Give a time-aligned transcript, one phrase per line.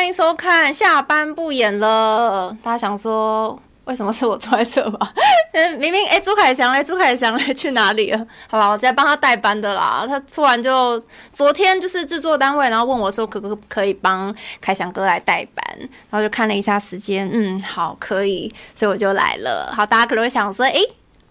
[0.00, 2.56] 欢迎收看下班不演了。
[2.62, 5.12] 大家想说，为什么是我坐在这吧？
[5.78, 8.26] 明明哎，朱凯翔嘞，朱凯翔嘞，去哪里了？
[8.48, 10.06] 好吧，我在帮他代班的啦。
[10.08, 10.98] 他突然就
[11.34, 15.62] 昨天就是制作单位，然后问我说，可不可以帮凯翔哥来代班？
[16.08, 19.70] 然后就看了一下时间，嗯，好，可以，所以我就来了。
[19.76, 20.80] 好，大家可能会想说，哎，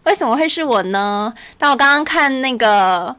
[0.04, 1.34] 为什么会是我呢？
[1.58, 3.16] 但我刚刚看那个。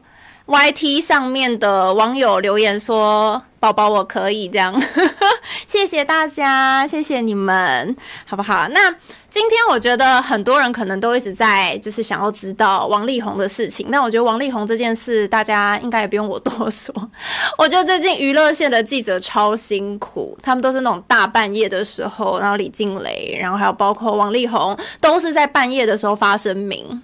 [0.47, 4.73] YT 上面的网友留言说：“宝宝，我可以这样。
[5.67, 8.67] ”谢谢大家，谢谢你们，好不好？
[8.69, 8.89] 那
[9.29, 13.85] 今天我觉得很多人可能都一直在就是想要知道王力宏的事情。
[13.89, 16.93] 那我觉得王力宏这件事，大家应该也不用我多说。
[17.57, 27.01] 我觉得最近娱乐线的记者超辛苦，他们都是那种大半夜的时候，然后李静蕾，然后还有包括王力宏，都是在半夜的时候发声明。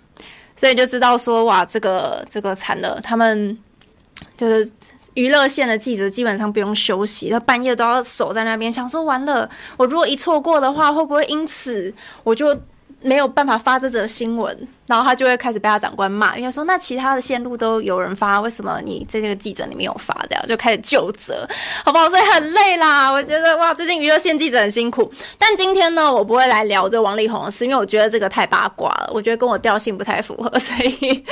[0.58, 3.58] 所以就知道说，哇，这个这个惨了，他们
[4.36, 4.70] 就是
[5.14, 12.60] 娱乐线的记者，基本上不用休息，他半夜都要守在那边，想说完了，我如果一错过的话，会不会因此我就
[13.02, 14.68] 没有办法发这则新闻？
[14.88, 20.16] 然后他就会开始被他长官骂，因为说那其他的线路都有人发，为什么你在这个记者你没有发？
[20.30, 21.48] 这样就开始就责，
[21.84, 22.10] 好不好？
[22.10, 23.12] 所以很累啦。
[23.12, 25.12] 我觉得哇，最近娱乐线记者很辛苦。
[25.38, 31.24] 但今天呢，我不会来聊这王力宏的事，因为我觉得这个太八卦了，我觉得跟我调性不太符合，所以，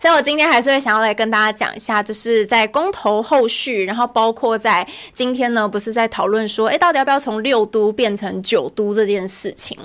[0.00, 9.78] 所以我今天还是会想要来跟大家讲一下，就是在公投后续，然后包括在今天呢，不是在讨论说，哎，到底要不要从六都变成九都这件事情。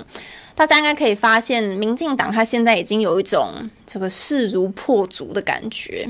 [0.60, 3.50] 大家应该可以发现，民进党他现在已经有一种
[3.86, 6.06] 这个势如破竹的感觉，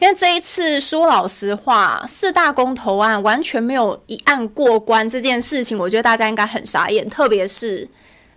[0.00, 7.88] 因为这一次说老实话，四大公投案完全没有一案过关这件事情，我觉得大家应该很傻眼，特别是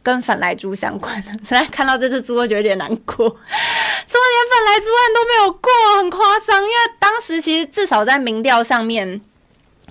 [0.03, 9.19] 跟反来猪相关的，现在看到这只猪，我觉得有点难过，怎么连反来猪案都没有过，很夸张，因为当时其实至少在民调上面。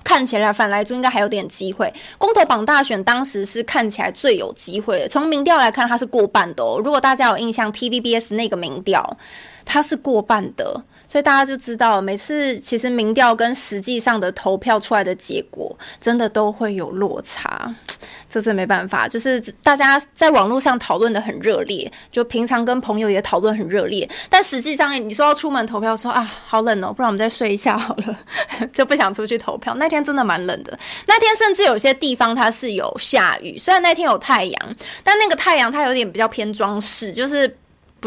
[0.07, 1.93] 看起来反来猪应该还有点机会。
[2.17, 6.79] 公投榜大选当时是看起来最有机会的，从民调来看，它是过半的哦。
[6.81, 9.17] 如果大家有印象，TVBS 那个民调，
[9.65, 10.81] 它是过半的。
[11.07, 17.73] 所以大家就知道，每次其实民调跟实际上的投票出来的结果，真的都会有落差。
[18.29, 28.17] 这这没办法，就是大家在网络上讨论的很热烈，就平常跟朋友也讨论很热烈，但实际上你说要出门投票说，说啊好冷哦，不然我们再睡一下好了，
[28.73, 29.73] 就不想出去投票。
[29.75, 37.57] 那天真的蛮冷的，那天甚至有些地方它是有下雨，虽然那天有太阳，但那个太阳它有点比较偏装饰，就是。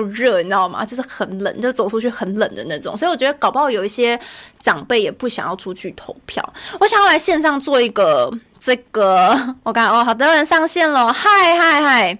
[0.00, 0.84] 不热，你知道吗？
[0.84, 2.96] 就是很冷，就走出去很冷的那种。
[2.96, 4.18] 所以我觉得搞不好有一些
[4.60, 6.42] 长辈也不想要出去投票。
[6.78, 11.28] 我想要来线上做一个这个， 我看哦，好多人上线了，嗨
[11.58, 12.18] 嗨嗨，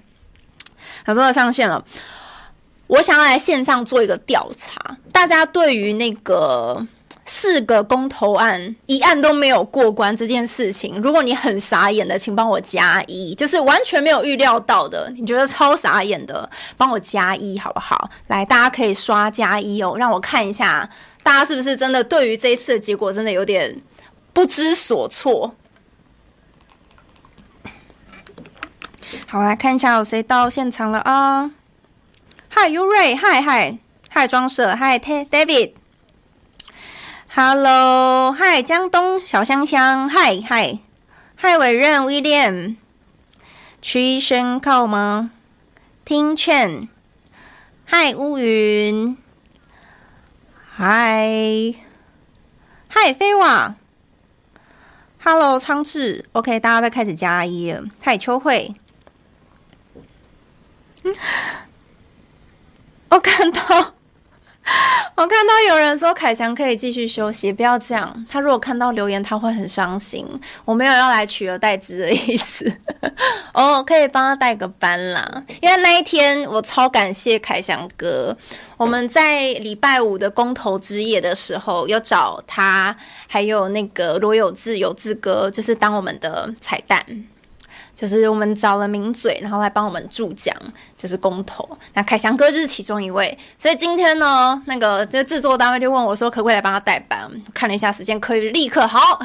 [1.05, 1.85] 很多人上线了。
[2.87, 6.87] 我想要来线上做一个调查，大家对于那个。
[7.33, 18.11] 四个公投案一案都没有过关这件事情，如果你很傻眼的，请帮我加一，就是完全没有预料到的，你觉得超傻眼的，帮我加一好不好？
[18.27, 20.91] 来，大家可以刷加一哦，让我看一下，
[21.23, 23.81] 大家是不是真的对于这一次的结果真的有点
[24.33, 25.55] 不知所措？
[29.29, 31.53] 好，来看一下有谁到现场了啊
[32.57, 35.75] ？Hi，尤瑞，Hi，Hi，Hi，庄舍，Hi，David。
[37.33, 40.81] Hello，嗨，江东小香香，嗨嗨，
[41.37, 42.75] 嗨，委任 William，
[43.81, 45.31] 屈身靠吗？
[46.05, 46.89] 听劝，
[47.85, 49.17] 嗨，乌云，
[50.75, 51.73] 嗨，
[52.89, 53.77] 嗨，飞瓦
[55.23, 58.75] ，Hello，昌志，OK，大家都开始加一了，嗨，秋慧，
[63.11, 63.95] 我看到。
[65.17, 68.27] 我看到有人说凯翔可以继续休息，不要这样。
[68.29, 70.27] 他如果看到留言，他会很伤心。
[70.65, 72.71] 我没有要来取而代之的意思。
[73.53, 75.43] 哦，可以帮他带个班啦。
[75.61, 78.37] 因为那一天我超感谢凯翔哥。
[78.77, 82.95] 我们在礼拜五的公投之夜的时候，有找他，
[83.27, 87.05] 还有那个罗有志、有志哥，就是当我们的彩蛋。
[88.01, 90.57] 就是我们找了名嘴，然后来帮我们助讲，
[90.97, 91.69] 就是公投。
[91.93, 97.31] 那凯翔哥就是其中一位，所以今天呢，那个就制作单位就问我说，可不可以来帮他代班？
[97.53, 99.21] 看了一下时间，可以立刻好。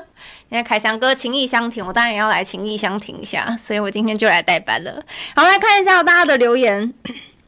[0.50, 5.02] 因为凯翔哥情意相挺，我当然也要来情意相挺一下，所以我今天就来代班了。
[5.34, 6.92] 好，来看一下大家的留言。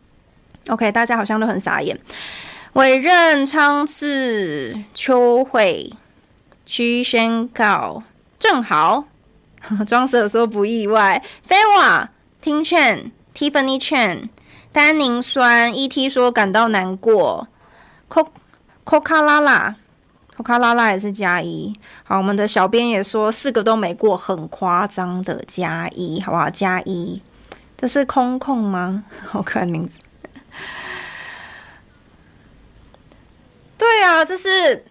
[0.68, 2.00] OK，大家好像都很傻眼。
[2.72, 5.92] 委任昌次、秋惠、
[6.64, 8.02] 屈宣告，
[8.38, 9.04] 正好。
[9.86, 12.10] 庄舍说不意外，飞瓦
[12.40, 14.28] 听劝，Tiffany Chen，
[14.72, 17.48] 丹宁酸，E.T 说感到难过
[18.84, 19.76] ，Coca 拉拉
[20.34, 21.74] 托卡拉拉也是加一。
[22.02, 26.48] 好，我们的小编也说四个都没过，很夸张的加一，好不好？
[26.48, 27.22] 加一，
[27.76, 29.04] 这是空空吗？
[29.28, 29.90] 好看名字。
[33.76, 34.84] 对啊，就是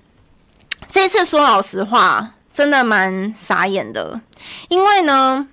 [0.91, 4.21] 这次说老实话，真的蛮傻眼的，
[4.67, 5.47] 因为呢，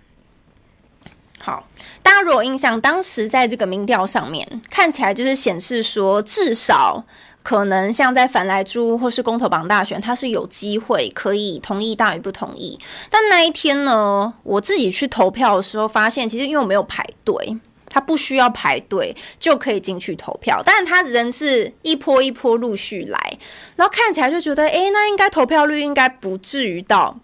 [1.40, 1.68] 好，
[2.02, 7.04] 大家如果印象，当时在这个民调上面看起来就是显示说，至少。
[7.42, 12.76] 可能像在反莱猪或是公投榜大选，它是有机会可以同意大于不同意。
[13.08, 17.56] 但那一天呢，我自己去投票的时候，发现其实因为我没有排队，
[17.88, 20.62] 他不需要排队就可以进去投票。
[20.64, 23.38] 但是它人是一波一波陆续来，
[23.76, 27.18] 然后看起来就觉得，诶，那应该投票率应该不至于到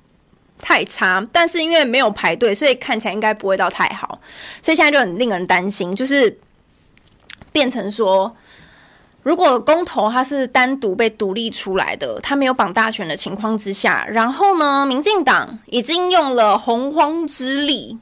[0.60, 1.26] 太差。
[1.32, 4.20] 但是因为没有排队，所以看起来应该不会到太好。
[4.62, 6.38] 所以现在就很令人担心，就是
[7.52, 8.36] 变成说。
[9.24, 17.96] 如果公投它是单独被独立出来的，它没有绑大选的情况之下，然后呢，民进党已经用了洪荒之力，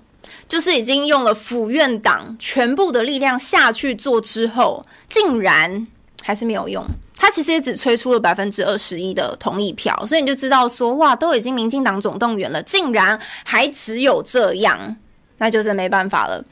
[0.50, 5.87] 就是已经用了府院党全部的力量下去做之后，竟然
[6.23, 6.85] 还是没有用。
[7.17, 14.97] 他其实也只吹出了百分之二十一的同意票，所以你就知道说，哇，都已经民进党总动员了，竟然还只有这样，
[15.38, 16.44] 那就是没办法了。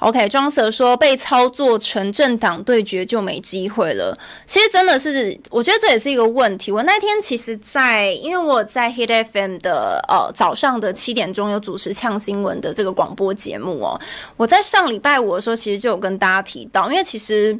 [0.00, 4.16] OK，庄蛇说被操作成政党对决就没机会了。
[4.46, 6.70] 其实真的是，我觉得这也是一个问题。
[6.70, 13.98] 我那天其实在，在因为我在 Hit FM 的呃早上的七点钟有主持呛新闻的这个广播节目哦。
[14.36, 17.58] 我在上礼拜五的时候，其实就有跟大家提到，因为其实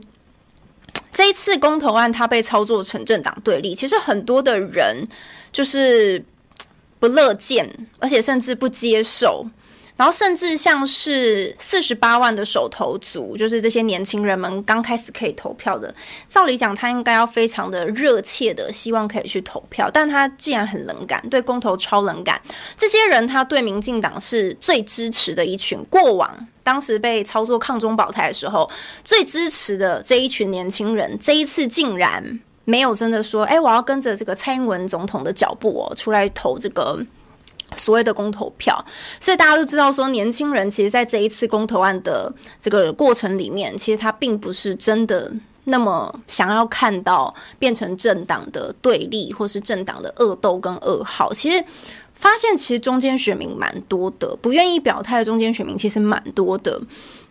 [1.14, 5.08] 这一次公投案它被操作成政党对立，其实很多的人
[5.50, 6.22] 就是
[7.00, 7.66] 不乐见，
[7.98, 9.46] 而且甚至不接受。
[9.96, 15.94] 然后甚至像是四十八万的手头族，就是这些年轻人们刚开始可以投票的，
[16.28, 22.40] 照理讲他应该要非常的热切的希望可以去投票，但他既然很冷感，对公投超冷感，
[22.76, 25.82] 这些人他对民进党是最支持的一群。
[25.88, 28.68] 过往当时被操作抗中保台的时候，
[29.02, 36.98] 最支持的这一群年轻人，这一次竟然没有真的说，哎，我要跟着这个蔡英文总统的脚步哦，出来投这个。
[37.76, 38.84] 所谓的公投票，
[39.20, 45.32] 所以大家都知道说，年轻人其实在这一次公投案的这个过程里面，其实他并不是真的
[45.64, 51.32] 那么想要看到变成政党的对立，或是政党的恶斗跟噩耗。
[51.32, 51.64] 其实
[52.14, 56.80] 发现，其实中间选民蛮多的，不愿意表态的中间选民其实蛮多的。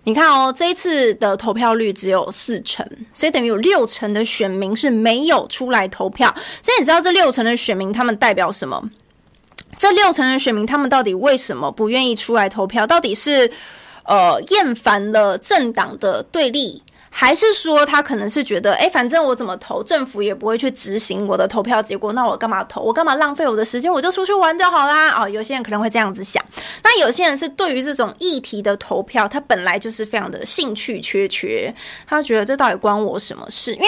[0.03, 6.31] 你看哦，这一次的投票率只有四成，所以等于有六成的选民是没有出来投票。
[6.61, 8.87] 所以你知道这六成的选民他们代表什么？
[9.77, 12.87] 这六成的选民，他们到底为什么不愿意出来投票？
[12.87, 13.51] 到底是
[14.03, 22.81] 呃厌烦了政党的对立，还是说他可能是觉得，哎，反正我怎么投，政府也不会去执行我的投票结果，那我干嘛投？
[22.81, 23.91] 我干嘛浪费我的时间？
[23.91, 25.21] 我就出去玩就好啦！
[25.21, 26.43] 哦，有些人可能会这样子想。
[26.83, 31.73] 那有些人是对于这种议题的投票，他本来就是非常的兴趣缺缺，
[32.07, 33.73] 他觉得这到底关我什么事？
[33.73, 33.87] 因为。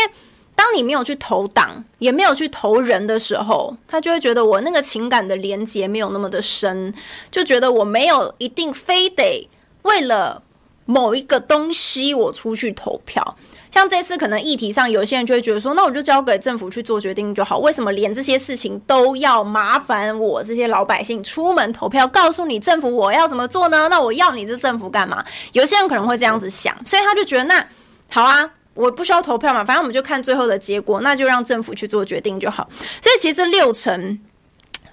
[0.57, 6.91] 当你没有去投党，也没有去投人的时候，他就会觉得我那个情感的连接没有那么的深，
[7.29, 9.47] 就觉得我没有一定非得
[9.83, 10.41] 为了
[10.85, 13.37] 某一个东西我出去投票。
[13.69, 17.59] 像这次可能议题上，有些人就会觉得说，那我就交给政府去做决定就好。
[17.59, 23.87] 为什么连这些事情都要麻烦我这些老百姓出门投票，告诉你政府我要怎么做呢？
[23.89, 25.23] 那我要你这政府干嘛？
[25.53, 27.67] 有些人可能会这样子想，所以他就觉得那
[28.09, 28.49] 好啊。
[28.77, 32.69] 我不需要投票嘛，反正我们就看最后的结果，那就让政府去做决定就好。
[33.01, 34.19] 所以其实这六成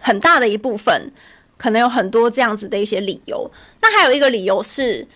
[0.01, 1.13] 很大的一部分，
[1.57, 3.51] 可能有很多这样子的一些理由。
[3.83, 5.07] 那还有一个理由是，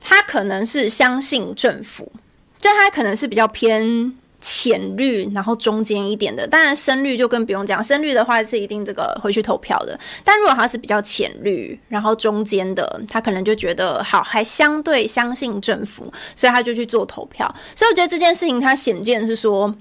[0.00, 2.12] 他可能是相信政府，
[2.58, 4.14] 就他可能是比较偏。
[4.40, 9.98] 浅绿，然后中间一点的，当然深绿就更不用讲，深绿的话是一定这个回去投票的。
[10.24, 17.54] 但如果他是比较浅绿，然后中间的，他可能就觉得好，还相对相信政府，所以他就去做投票。
[17.76, 19.74] 所以我觉得这件事情，它显见是说，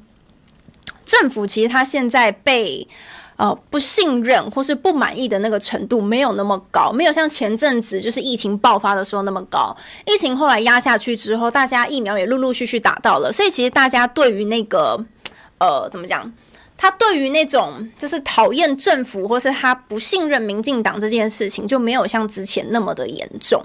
[1.05, 2.87] 政府其实他现在被。
[3.39, 9.73] 呃，不信任或是不满意的那个程度没有那么高，没有像前阵子就是疫情爆发的时候那么高。
[10.05, 15.01] 疫情后来压下去之后，大家疫苗也陆陆续续打到了，所以其实大家对于那个
[15.57, 16.29] 呃，怎么讲？
[16.75, 23.63] 他对于那种就是讨厌政府或是他不信任民进党这件事情，就没有像之前那么的严重。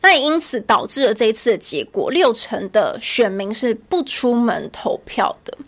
[0.00, 5.58] 那也因此导致了这一次的结果，六成的选民是不出门投票的。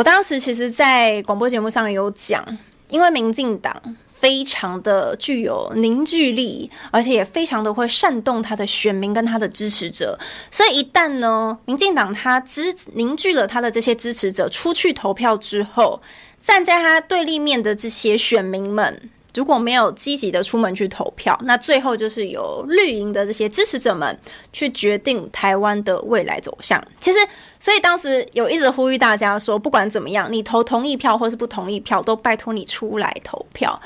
[0.00, 2.42] 我当时其实，在广播节目上有讲，
[2.88, 3.78] 因为民进党
[4.08, 10.18] 非常的具有凝聚力，而且也非常的会煽动他的选民跟他的支持者，
[10.50, 16.00] 所以一旦呢，民进党他支凝聚了他的这些支持者出去投票之后，
[16.42, 19.10] 站在他对立面的这些选民们。
[19.34, 24.18] 如果没有积极的出门去投票，那最后就是由绿营的这些支持者们
[24.52, 26.82] 去决定台湾的未来走向。
[26.98, 27.18] 其实，
[27.58, 33.80] 所以当时有一直呼吁大家说，不管怎么样，你投同意票或是不同意票，都拜托你出来投票。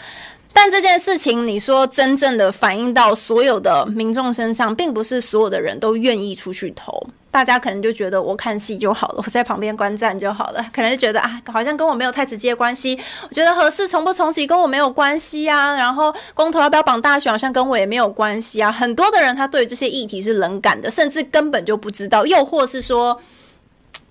[0.52, 7.08] 但这件事情，你说真正的反映到所有的民众身上，并不是所有的人都愿意出去投。
[7.34, 10.64] 大家可能就觉得我看戏就好了， 我在旁边观战就好了。
[10.72, 12.96] 可能就觉得啊，好像跟我没有太直接关系。
[13.28, 15.74] 我觉得合适重不重启跟我没有关系啊。
[15.74, 18.70] 然后公投要不要绑大选，好像跟我也没有关系啊。
[18.70, 22.24] 很多的人他对这些议题是冷感的，甚至根本就不知道。
[22.24, 23.20] 又或是说，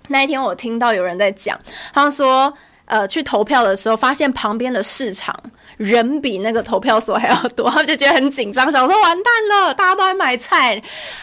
[0.10, 1.58] 那一天我听到有人在讲，
[1.94, 2.54] 他说。
[2.86, 5.36] 呃，去投票的时候，发现旁边的市场
[5.78, 10.82] 人比那个投票所还要多，他就觉得很紧张，想说完蛋了，大家都在买菜。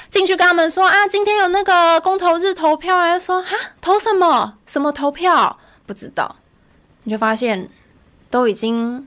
[0.09, 3.49] 进去跟他们说啊，今天有那个公投日投票还，说啊，
[3.81, 4.55] 投什么？
[4.67, 5.59] 什么投票？
[5.87, 6.37] 不知道。
[7.05, 7.69] 你就发现
[8.31, 9.07] 都已经。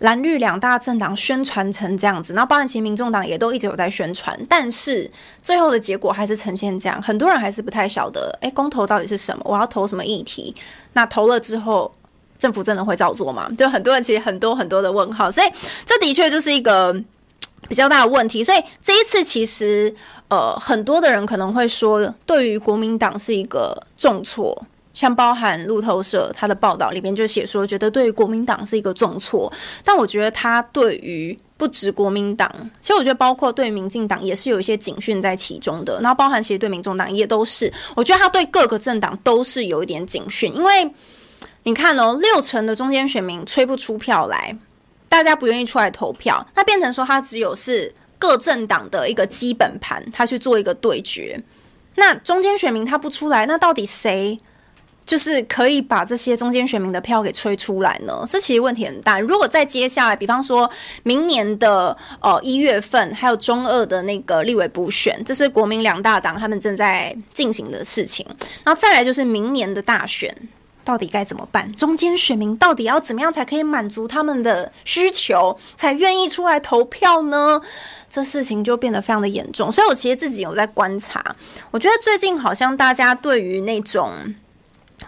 [0.00, 5.10] 蓝绿两大政党宣传成这样子，然后包含其民众党也都一直有在宣传，但是
[5.42, 9.42] 最后的结果还是呈现这样，很多人还是不太晓得，诶，公投到底是什么？
[9.44, 10.54] 我要投什么议题？
[10.94, 11.92] 那投了之后，
[12.38, 13.50] 政府真的会照做吗？
[13.58, 15.48] 就很多人其实很多很多的问号，所以
[15.84, 16.92] 这的确就是一个
[17.68, 18.42] 比较大的问题。
[18.42, 19.94] 所以这一次其实，
[20.28, 24.66] 呃，很多的人可能会说，对于国民党是一个重挫。
[24.92, 29.52] 像包含路透社他的报道里边就写说，觉得对于国民党是一个重挫，
[29.84, 36.00] 但我觉得他对于不止国民党，其实我觉得包括对民进党也是有一些警讯在其中的。
[36.02, 40.90] 然后包含其实对民众党也都是，我觉得他对各个政党都是有一点警讯，因为
[41.62, 44.56] 你看哦，六成的中间选民吹不出票来，
[45.08, 51.40] 大家不愿意出来投票，那变成说他只有是各政党的一个基本盘，他去做一个对决。
[51.94, 54.40] 那中间选民他不出来，那到底谁？
[55.10, 58.24] 就是可以把这些中间选民的票给吹出来呢？
[58.28, 59.18] 这其实问题很大。
[59.18, 60.70] 如果在接下来，比方说
[61.02, 68.24] 明年的呃一月份，还有中二的那个立委补选，这是国民两大党他们正在进行的事情。
[68.62, 70.32] 然后再来就是明年的大选，
[70.84, 71.72] 到底该怎么办？
[71.72, 77.60] 中间选民到底要怎么样才可以满足他们的需求，才愿意出来投票呢？
[78.08, 79.72] 这事情就变得非常的严重。
[79.72, 81.34] 所以我其实自己有在观察，
[81.72, 84.12] 我觉得最近好像大家对于那种。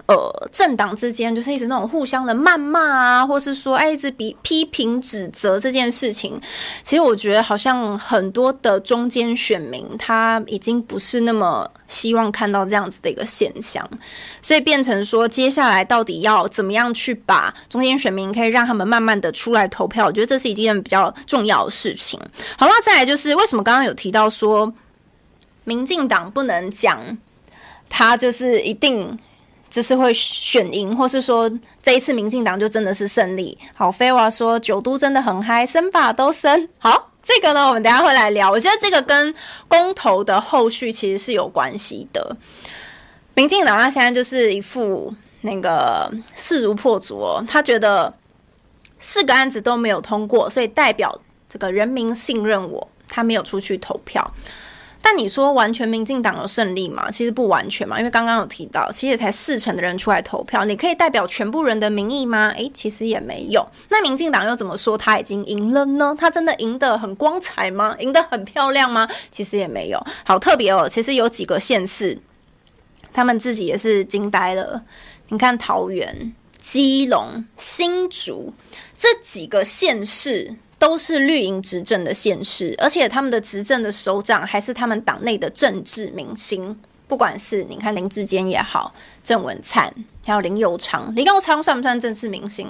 [0.07, 6.41] 呃，政党之间就是一直那种互相的谩骂啊，或是说，哎，一直比批评指责这件事情。
[6.83, 13.87] 其实我觉得，好像很多的中间选民他已经不是那么希望看到这样子的一个现象，
[14.41, 20.07] 所以变成说，接下来到底要怎么样去把中间选民可以让他们慢慢的出来投票？
[20.07, 22.19] 我觉得这是一件比较重要的事情。
[22.57, 24.73] 好了，再来就是为什么刚刚有提到说，
[25.65, 27.19] 民进党不能讲，
[27.91, 29.19] 他就是一定。
[29.73, 31.51] 就是会选赢，或是说
[31.83, 33.57] 这一次民进党就真的是胜利。
[33.75, 36.69] 好，飞娃说九都真的很嗨，升吧都升。
[36.77, 38.51] 好，这个呢，我们等下会来聊。
[38.51, 39.35] 我觉得这个跟
[39.69, 42.37] 公投的后续其实是有关系的。
[43.33, 48.13] 民进党他现在就是一副那个势如破竹哦，他觉得
[48.99, 54.31] 四个案子都没有通过，所以代表这个人民信任我，他没有出去投票。
[55.05, 57.11] 但你说完全民进党有胜利吗？
[57.11, 62.51] 其实不完全嘛，因为刚刚有提到，其实才四成的人出来投票，你可以代表全部人的民意吗？
[62.57, 63.67] 诶，其实也没有。
[63.89, 66.17] 那民进党又怎么说他已经赢了呢？
[66.17, 67.97] 他真的赢得很光彩吗？
[67.99, 69.09] 赢得很漂亮吗？
[69.31, 70.01] 其实也没有。
[70.25, 72.17] 好特别哦，其实有几个县市，
[73.13, 74.83] 他们自己也是惊呆了。
[75.29, 78.55] 你看桃园、基隆、新竹
[78.97, 80.55] 这几个县市。
[80.83, 86.77] 都是绿营执政的县市，而且他们的执政的首长还是他们党内的政治明星。
[87.07, 89.95] 不管是你看林志坚也好，郑文灿，
[90.27, 92.67] 还有林佑昌，林佑昌算不算政治明星？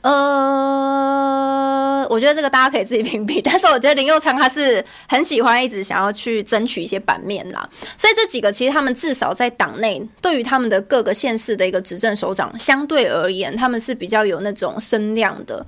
[0.00, 3.40] 呃，我觉得这个大家可以自己评比。
[3.46, 7.70] 但是我觉得林佑昌他是很喜欢一直想要去争取一些版面啦。
[7.96, 15.64] 所以这几个其实他们至少在党内，对于他们的各个县市的一个执政首长，相对而言，他们是比较有那种声量的。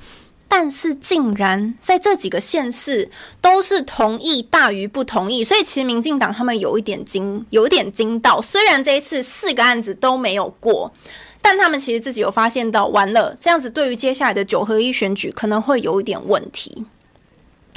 [0.52, 3.08] 但是竟然在这几个县市
[3.40, 8.42] 都是同意大于不同意，所以其实民进党他们有一点惊，有一点惊到。
[8.42, 10.92] 虽然这一次四个案子都没有过，
[11.40, 16.84] 但他们其实自己有发现到，完了这样子对于接下来的九合一选举可能会有一点问题。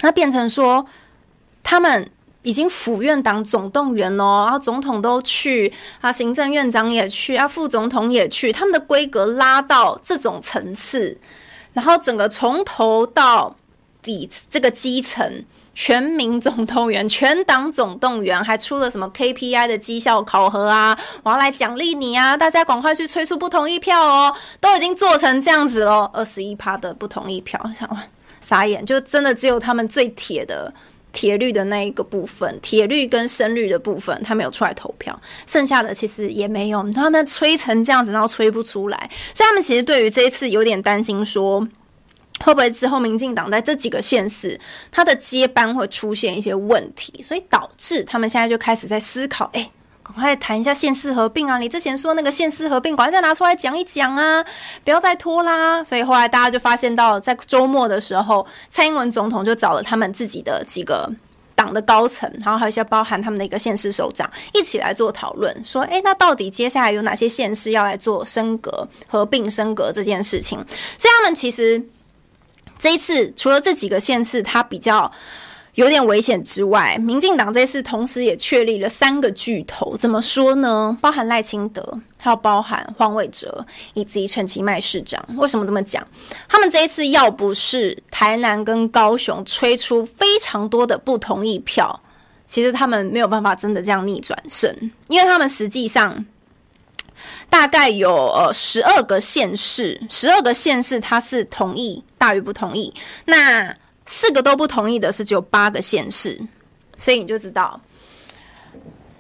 [0.02, 0.88] 那变成说，
[1.62, 2.10] 他们
[2.42, 11.20] 已经府院党总动员哦，然后总统都去啊，行政院长也去啊，副总统也去，他们的规格拉到这种层次。
[11.74, 13.56] 然后整个从头到
[14.02, 15.44] 底这个基层。
[15.76, 20.96] 全民总动员，全党总动员，还出了什么 KPI 的绩效考核啊？
[21.24, 22.38] 我要来奖励你啊！
[22.38, 24.36] 大家赶快去催促不同意票哦！
[24.62, 27.98] 都已经做成这样子喽，二十一趴的不同意票，想哇，
[28.40, 28.86] 傻眼！
[28.86, 30.72] 就真的只有他们最铁的
[31.14, 35.18] 铁绿的那一个部分，铁绿跟深绿的部分，他没有出来投票，
[35.48, 36.84] 剩下的其实也没有。
[36.92, 41.66] 他们吹成这样子，然后吹不出来，所以他们其实对于这一次有点担心说。
[42.40, 44.60] 会不会之后民进党在这几个县市，
[44.92, 49.70] 他的接班会出现一些问题，所以导致他们现在就开始在思考：哎，
[50.04, 51.58] 赶快谈一下县市合并啊！
[51.58, 54.44] 你之前说那个县市合并，赶快再拿出来讲一讲啊！
[54.84, 55.84] 不要再拖啦！
[55.84, 61.10] 所以后来大家就发现到，在周末的时候，蔡英文总统就找了他们自己的几个
[61.56, 70.58] 党的高层，然后还有一些包含他们的一个县市首长一起来做讨论，说：哎，那到底接下来有哪些县市要来做升格、合并、升格这件事情？
[70.98, 71.82] 所以他们其实。
[72.80, 75.10] 这一次除了这几个县市它比较
[75.76, 79.98] 有点危险之外，民进党这次同时也确立了三个巨头。
[79.98, 80.98] 怎么说呢？
[81.02, 85.24] 包含赖清德，还有包含黄伟哲以及陈其迈市长。
[85.38, 86.06] 为什么这么讲？
[86.48, 92.02] 他们这一次要不是台南跟高雄吹出非常多的不同意票，
[92.46, 96.26] 其实他们没有办法真的这样逆转胜，因为他们实际上。
[97.50, 102.92] 大概有呃十二个县市，十二个县市它是同意大于不同意，
[103.26, 103.74] 那
[104.06, 106.40] 四个都不同意的是只有八个县市，
[106.98, 107.80] 所以你就知道，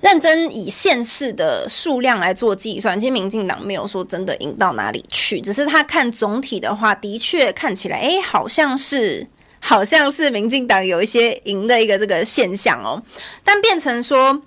[0.01, 9.27] 认真以县市的数量来做计算，其实民进党没有说真的赢到哪里去，只是他看总体的话，的确看起来，哎，好像是
[9.59, 13.01] 好像是民进党有一些赢的一个这个现象哦，
[13.43, 14.41] 但变成说。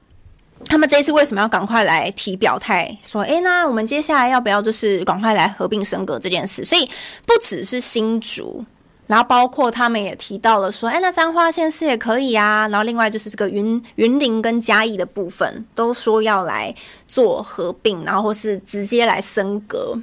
[0.71, 6.65] 他们这一次为什么要赶快来提表态，说，诶，那我们接下来要不要就是赶快来合并升格这件事？
[6.65, 6.89] 所以
[7.27, 8.65] 不只是新竹，
[9.07, 12.67] 然后包括他们也提到了说，哎，那彰化县市也可以啊。
[12.69, 16.75] 然后另外就是这个云云林跟嘉义的部分，都说要来
[17.07, 19.97] 做合并，然后是直接来升格。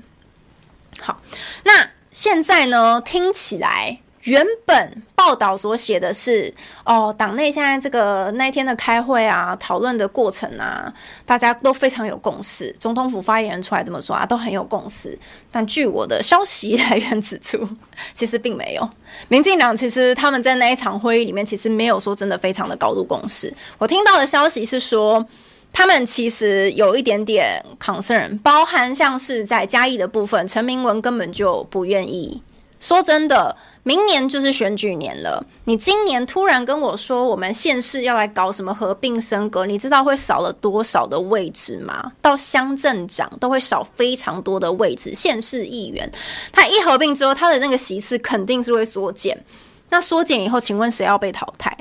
[0.99, 1.19] 好，
[1.63, 3.99] 那现在呢，听起来。
[4.23, 6.53] 原本报道所写的是，
[6.85, 10.91] 哦，党内现在这个那一天的开会啊，讨论的过程啊，
[11.25, 12.73] 大家都非常有共识。
[12.79, 15.17] 总统府发言人出来这么说啊，都很有共识。
[15.51, 17.67] 但据我的消息来源指出，
[18.13, 18.89] 其实并没有。
[19.27, 23.53] 民进党其实他们在那一场会议里面，其实没有说真的非常的高度共识。
[23.77, 25.25] 我听到的消息是说，
[25.73, 32.41] 他们其实有一点点 concern，包含像是在嘉义的部分，陈明文根本就不愿意。
[32.83, 33.55] 说真的。
[33.85, 42.13] 明年就是选举年了，你今年突然跟我说我们县市要来搞什么合并升格，你知道会少了多少的位置吗？
[42.21, 46.09] 到乡镇长都会少非常多的位置，县市议员
[46.53, 49.37] 他一合并之后，他的那个席次肯定是会缩减。
[49.89, 51.77] 那缩减以后，请问谁要被淘汰？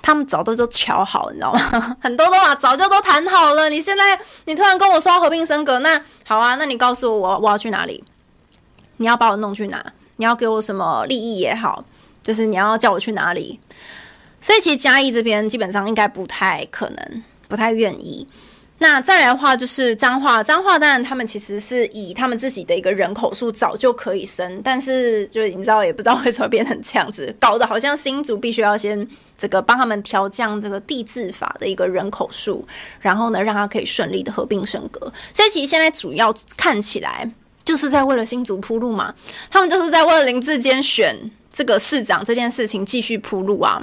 [0.00, 1.94] 他们早都都瞧好，你知道吗？
[2.00, 3.68] 很多都啊，早就都谈好了。
[3.68, 8.02] 你现在你突然跟我说要合并升格，那好啊，那你告诉我我要去哪里？
[8.96, 9.92] 你要把我弄去哪？
[10.18, 11.84] 你要给我什么利益也好，
[12.22, 13.58] 就是你要叫我去哪里，
[14.40, 18.26] 所以其实嘉义这边基本上应该不太可能，不太愿意。
[18.80, 32.66] 那再来的话就是彰化，彰化当然他们其实是以他们自己的一个人口数早就可以升，但是就是你知道也不知道为什么变成这样子，搞得好像新竹必须要先这个帮他们调降这个地制法的一个人口数，
[33.00, 35.12] 然后呢让他可以顺利的合并升格。
[35.32, 37.30] 所以其实现在主要看起来。
[37.68, 39.14] 就是在为了新竹铺路嘛，
[39.50, 41.14] 他们就是在为了林志坚选
[41.52, 43.78] 这个市长这件事情继续铺路啊。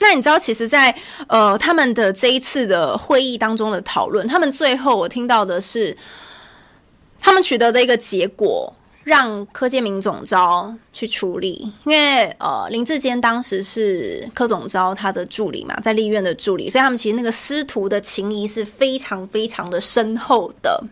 [0.00, 0.92] 那你知道，其实在，
[1.28, 5.96] 呃他们的这一次的会议当中的讨论，他们最后我听到的是，
[7.20, 20.82] 他们取得的一个结果，让柯建铭总招去处理，因为呃林志坚当时是柯总招他的助理嘛，在立院的助理，所以他们其实那个师徒的情谊是非常非常的深厚的。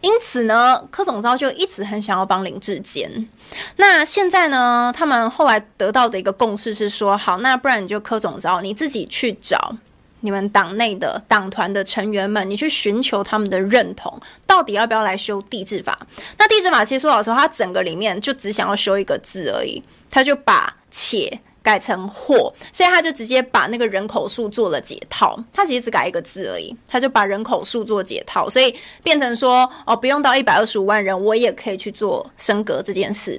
[0.00, 3.28] 因此呢，柯总召就一直很想要帮林志坚。
[3.76, 9.76] 那现在呢，他们后来得到的一个共识是说，好，那不然你就柯总召你自己去找
[10.20, 15.98] 你们党内的党团的成员们，你去寻求他们的认同，到底要不要来修地制法？
[16.38, 21.40] 那地制法其实说老实话，他整个里面就只想要修一个字而已，他就把且。
[21.68, 25.38] 改成或，所以他就直接把那个人口数做了解套。
[25.52, 33.38] 他其实只改一个字而已，他就把人口数做解套，所以变成说哦，不用到一百二十五万人，我也可以去做升格这件事。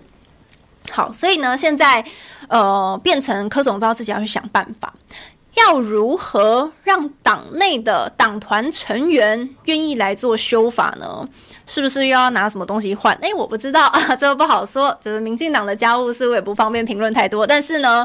[0.92, 2.06] 好，所以呢，现在
[2.50, 4.94] 呃，变成柯总召自己要去想办法。
[5.56, 11.28] 要如何让党内的党团成员愿意来做修法呢？
[11.70, 13.16] 是不是又要拿什么东西换？
[13.22, 14.98] 诶，我不知道啊， 这个不好说。
[15.00, 17.46] 就是民进党的家务事，我也不方便评论太多。
[17.46, 18.04] 但是呢，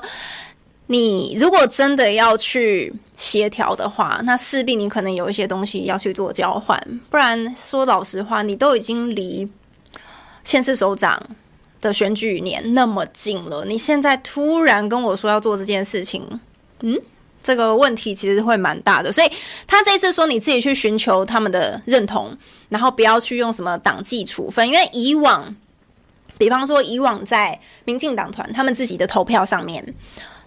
[0.88, 6.78] 你如果真的要去协调的话，那势必你可能有一些东西要去做交换。
[7.08, 9.50] 不然说老实话，你都已经离
[10.44, 11.18] 县市首长
[11.80, 16.22] 的选举年那么近了，你现在突然跟我说要做这件事情，
[16.82, 17.00] 嗯？
[17.44, 19.30] 这个问题其实会蛮大的，所以
[19.66, 22.36] 他这次说你自己去寻求他们的认同，
[22.70, 25.54] 然后不要去用什么党纪处分，因为以往，
[26.38, 29.94] 比方说以往在民进党团他们自己的投票上面。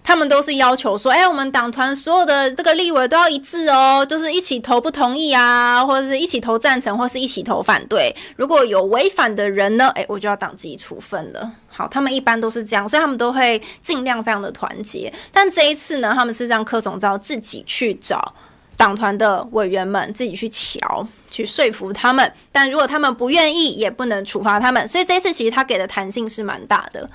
[0.08, 8.16] 他们都是要求说，哎，我们党团所有的这个立委都要一致哦，就是一起投不同意啊，或者是一起投赞成，或是一起投反对。
[8.34, 11.52] 如果有违反的人呢，哎，我就要党纪处分了。
[11.68, 15.12] 好，他们一般都是这样，所以他们都会尽量非常的团结。
[15.30, 18.34] 但这一次呢，他们是让柯总召自己去找
[18.78, 22.32] 党团的委员们，自己去瞧，去说服他们。
[22.50, 24.88] 但如果他们不愿意，也不能处罚他们。
[24.88, 27.10] 所以这一次其实他给的弹性是蛮大的。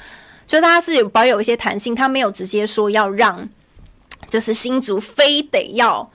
[0.46, 3.50] 就他是保有一些弹性，他没有直接说要让，
[4.30, 6.08] 就是新竹非得要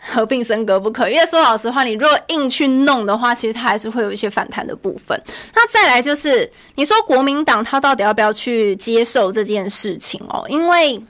[0.00, 1.08] 合并升格不可。
[1.08, 5.18] 因为说老实话，你如果硬去弄的话，其实他还是会有一些反弹的部分。
[5.54, 10.44] 那再来就是，你说国民党他到底要不要去接受这件事情哦？
[10.48, 11.00] 因为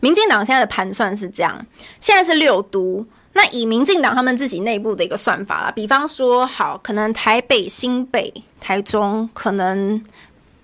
[0.00, 1.66] 民进党现在的盘算是这样，
[1.98, 10.00] 现在是六都，那以民进党他们自己内部的一个算法啦，比方说，好，可能台北、新北、台中可能。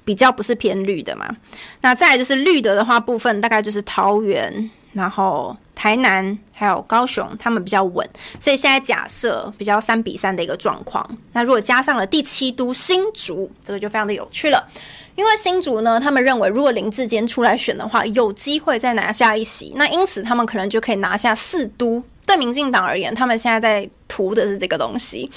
[0.04, 1.36] 比较不是偏绿的嘛，
[1.80, 8.08] 那再来就是绿的的话，部分大概就是桃园，然后台南还有高雄，他们比较稳，
[8.40, 11.08] 所以现在假设比较三比三的一个状况。
[11.32, 14.68] 那如果加上了第七都新竹，这个就非常的有趣了，
[15.16, 22.02] 因为新竹呢，他们认为如果林志坚出来选的话，有机会再拿下一席，那因此他们可能就可以拿下四都。
[22.24, 25.28] 对民进党而言，他们现在在图的是这个东西。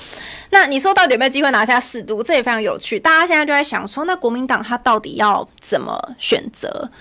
[0.52, 2.22] 那你说到底有没有机会拿下四都？
[2.22, 3.00] 这也非常有趣。
[3.00, 6.92] 大家现在就在想说，那国民党他到底要怎么选择？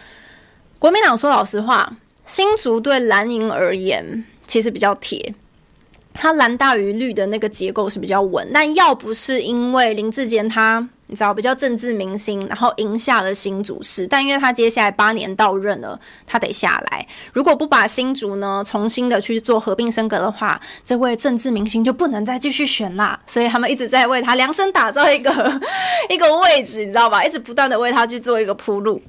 [0.78, 1.94] 国民党说老实话，
[2.26, 5.34] 新竹对蓝营而言其实比较铁，
[6.12, 8.48] 它蓝大于绿的那个结构是比较稳。
[8.52, 10.88] 但要不是因为林志坚他。
[11.06, 17.06] 你知道比较政治明星，然后赢下了新竹市，但因为他接下来八年到任了，他得下来。
[17.34, 23.20] 如果不把新竹呢重新的去做合并升格的话，这位政治明星就不能再继续选啦。
[23.26, 25.60] 所以他们一直在为他量身打造一个
[26.08, 27.22] 一个位置，你知道吧？
[27.22, 29.00] 一直不断的为他去做一个铺路。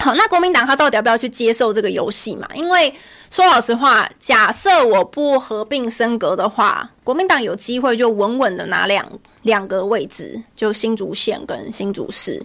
[0.00, 2.48] 好，那国民党他到底要不要去接受这个游戏嘛？
[2.54, 2.92] 因为
[3.28, 9.06] 说老实话，假设我不合并升格的话，国民党有机会就稳稳的拿两
[9.42, 12.42] 两个位置，就新竹县跟新竹市。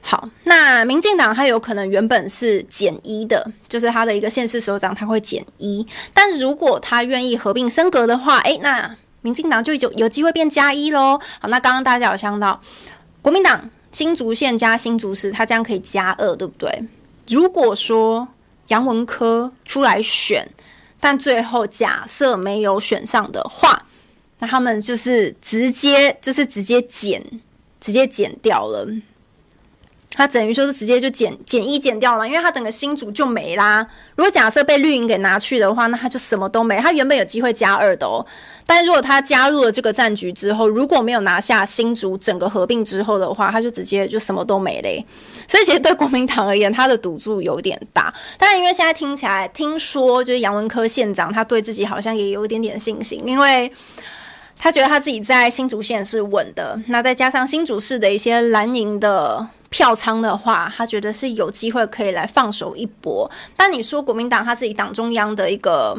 [0.00, 11.18] 好，那民进党他有可能原本是减一的，就是他的一个县市首长他会减一，但如果他愿意合并升格的话，诶，那民进党就有有机会变加一喽。
[11.40, 12.60] 好，那刚刚大家有想到
[13.20, 13.68] 国民党。
[13.96, 16.70] 新竹县加新竹市，他这样可以加二，对不对？
[17.28, 18.28] 如果说
[18.68, 20.46] 杨文科出来选，
[21.00, 23.86] 但最后假设没有选上的话，
[24.40, 27.24] 那他们就是直接就是直接减，
[27.80, 28.86] 直接减掉了。
[30.10, 33.86] 他等于说是直接就减减一减掉了，因为他整个新竹就没啦。
[34.14, 36.76] 如果假设被绿营给拿去的话，那他就什么都没。
[36.76, 38.26] 他原本有机会加二的哦。
[38.68, 45.06] 但如果他加入了这个战局之后，如果没有拿下新竹整个合并之后的话，他就直接就什么都没嘞。
[45.46, 48.12] 所以其实对国民党而言，他的赌注有点大。
[48.36, 53.72] 但是因为现在听起来，听说就是杨文科县长，他对自己好像也有一点点信心，因为
[54.58, 56.76] 他觉得他自己在新竹县是稳的。
[56.88, 63.30] 那再加上新竹市的一些蓝营的票仓的话，他觉得是有机会可以来放手一搏。
[63.56, 65.96] 但你说国民党他自己党中央的一个。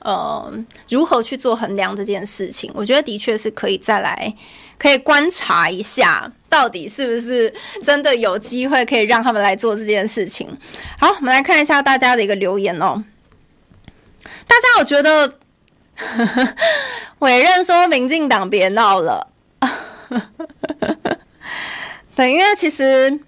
[0.00, 0.52] 呃，
[0.88, 2.70] 如何去做衡量这件事情？
[2.74, 4.32] 我觉得的确是可以再来，
[4.78, 10.48] 可以观察一下，到底是不是真的有机会可以让他们来做这件事情。
[11.00, 13.02] 好，我们来看一下大家的一个留言哦。
[14.46, 15.32] 大家有觉得
[17.18, 19.28] 委任说民进党别闹了？
[22.14, 23.18] 对，因为其实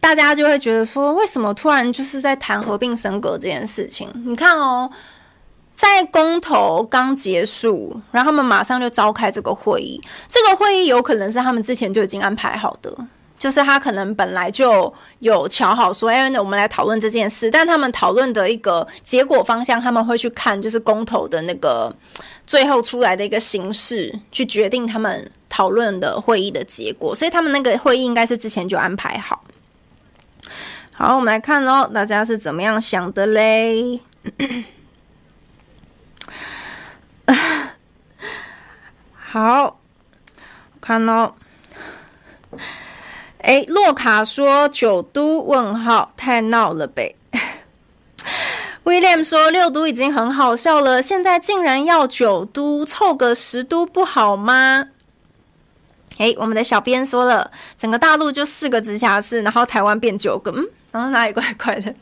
[0.00, 4.10] 大家就会觉得说，为什么突然就是在谈合并升格这件事情？
[4.26, 4.90] 你看哦。
[5.82, 10.00] 在公投刚结束，然后他们马上就召开这个会议。
[10.28, 12.96] 这个会议有可能是他们之前就已经安排好的，
[13.36, 17.50] 就是他可能本来就有乔好说，哎，那我们来讨论这件事。
[17.50, 21.92] 但他们讨论的一个结果方向，他们会去看就是公投的那个
[22.46, 27.12] 最后出来的一个形式，去决定他们讨论的会议的结果。
[27.12, 29.42] 所以他们那个会议应该是之前就安排好。
[30.94, 33.98] 好，我们来看哦，大家是怎么样想的嘞？
[39.14, 39.80] 好，
[40.80, 41.34] 看哦。
[43.38, 45.40] 哎，洛卡说九都？
[45.40, 47.16] 问号，太闹了呗。
[48.84, 54.88] 威廉说六都已经很好笑了，现在竟然要九都，凑个十都不好吗？
[56.18, 61.94] 哎，我们的小编说了，整个大陆就四个直辖市，然后台湾变九个，嗯，然后哪里怪怪的？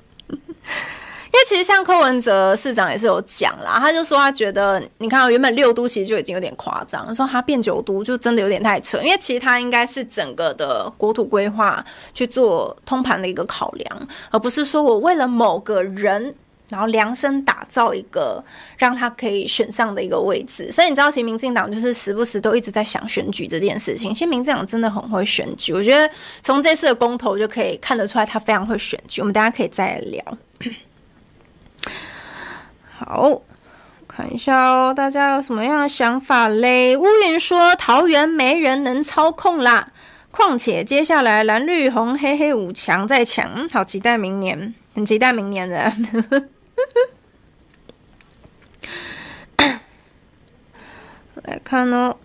[1.33, 8.99] 因为其实像柯文哲市长也是有讲啦，他就说他觉得，你看原本六都其实就已经有点夸张，说他变九都就真的有点太扯。
[8.99, 16.35] 因为其实他应该是整个的国土规划去做通盘的一个考量，而不是说我为了某个人，
[16.69, 18.43] 然后量身打造一个
[18.77, 20.73] 让他可以选上的一个位置。
[20.73, 24.13] 所以你知道，其实民进党就是时不时都一直在想选举这件事情。
[24.13, 26.13] 其实民进党真的很会选举，我觉得
[26.43, 29.21] 从这次的公投就可以看得出来，他非常会选举。
[29.21, 30.23] 我们大家可以再聊。
[33.03, 33.41] 好，
[34.07, 36.95] 看一下哦，大家有什么样的想法嘞？
[36.99, 39.91] 乌云说桃园没人能操控啦，
[40.31, 45.91] 况且接下来蓝绿红黑黑五强在抢，好期待明年，很期待明年的。
[51.43, 52.19] 来看哦，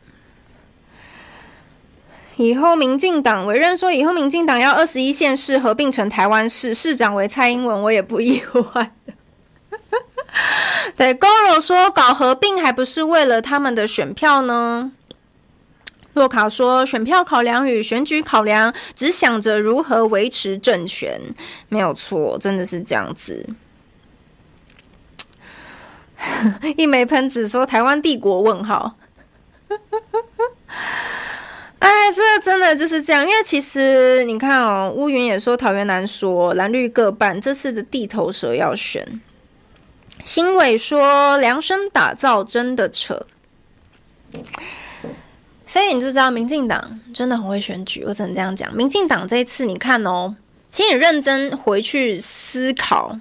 [2.35, 8.91] 以后民进党委任说，以后民进党要二十一县市合并成台湾市，市长为蔡英文，我也不意外。
[10.95, 14.91] 对高罗说搞合并还不是为了他们的选票呢？
[16.13, 21.19] 洛卡说选票考量与选举考量，只想着如何维持政权，
[21.67, 23.49] 没有错，真的是这样子。
[26.77, 28.41] 一枚喷子说台湾帝国？
[28.41, 28.95] 问号。
[31.79, 39.19] 哎，这个真的就是这样，因为其实你看哦，乌云也说桃园难说，蓝绿各半，这次的地头蛇要选。
[40.23, 43.25] 新伟说：“量身打造真的扯，
[45.65, 48.03] 所以你就知道民进党真的很会选举。
[48.07, 50.35] 我只能这样讲，民进党这一次你看哦，
[50.71, 53.19] 请你认真回去思考。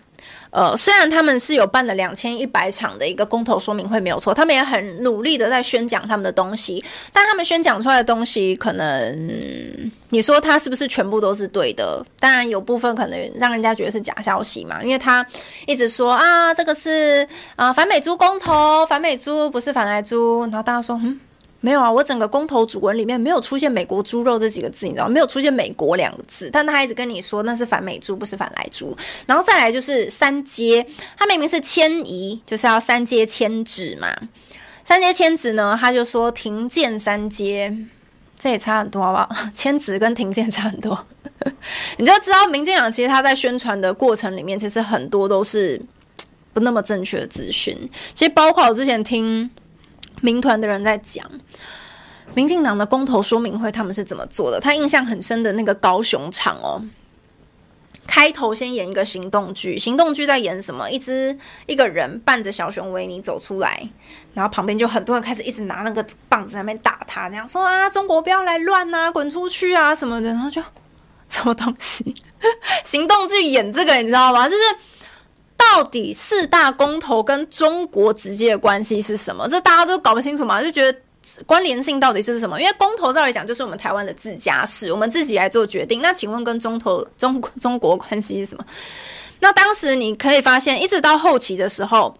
[0.55, 12.01] 呃，虽然他们是有办了两千一百场的一个公投说明会，没有错，他们也很努力的在宣讲他们的东西，但他们宣讲出来的东西可能。”你说他是不是全部都是对的？
[12.21, 15.27] 当然有部分可能让人家觉得是假消息嘛，因为他
[15.67, 21.19] 一直说啊，这个是啊反美猪公投，反美猪不是反莱猪，然后大家说嗯，
[21.64, 28.94] 没有啊，我整个公投主文里面没有出现美国猪肉这几个字，你知道没有出现美国两个字，但他一直跟你说那是反美猪，不是反莱猪。
[29.24, 34.14] 然后再来就是三阶，他明明是迁移，就是要三阶迁址嘛，
[34.85, 37.74] 三阶迁址呢，他就说停建三阶。
[38.38, 39.48] 这也差很多，好不好？
[39.55, 41.07] 迁址跟停建差很多，
[41.96, 45.81] 你就知道民进党其实他在宣传的过程里面，其实很多都是
[46.53, 47.74] 不那么正确的资讯。
[48.12, 49.48] 其实包括我之前听
[50.20, 51.24] 民团的人在讲，
[52.35, 54.61] 民进党的公投说明会他们是怎么做的。
[54.61, 56.83] 他印象很深的那个高雄场哦。
[58.07, 60.90] 开头先演一个行动剧，行动剧在演什么？
[60.90, 63.88] 一只一个人伴着小熊维尼走出来，
[64.35, 70.62] 然后旁边就很多人开始一直拿那个棒子在那边打他，这样说啊，中国不要来乱啊，滚出去啊什么的，然后就
[71.31, 72.14] 什么东西？
[72.85, 74.46] 行动剧演这个你知道吗？
[74.46, 74.62] 就是
[75.72, 79.48] 到底四大公投跟中国直接的关系是什么？
[79.48, 80.98] 这大家都搞不清楚嘛，就觉得。
[81.46, 82.61] 关联性到底是什么？
[82.61, 86.03] 因为公投照理讲就是我们台湾的自家事，我们自己来做决定。
[86.03, 88.64] 那请问跟中投中中国关系是什么？
[89.40, 92.14] 那当时你可以发现，一直到后期的时候，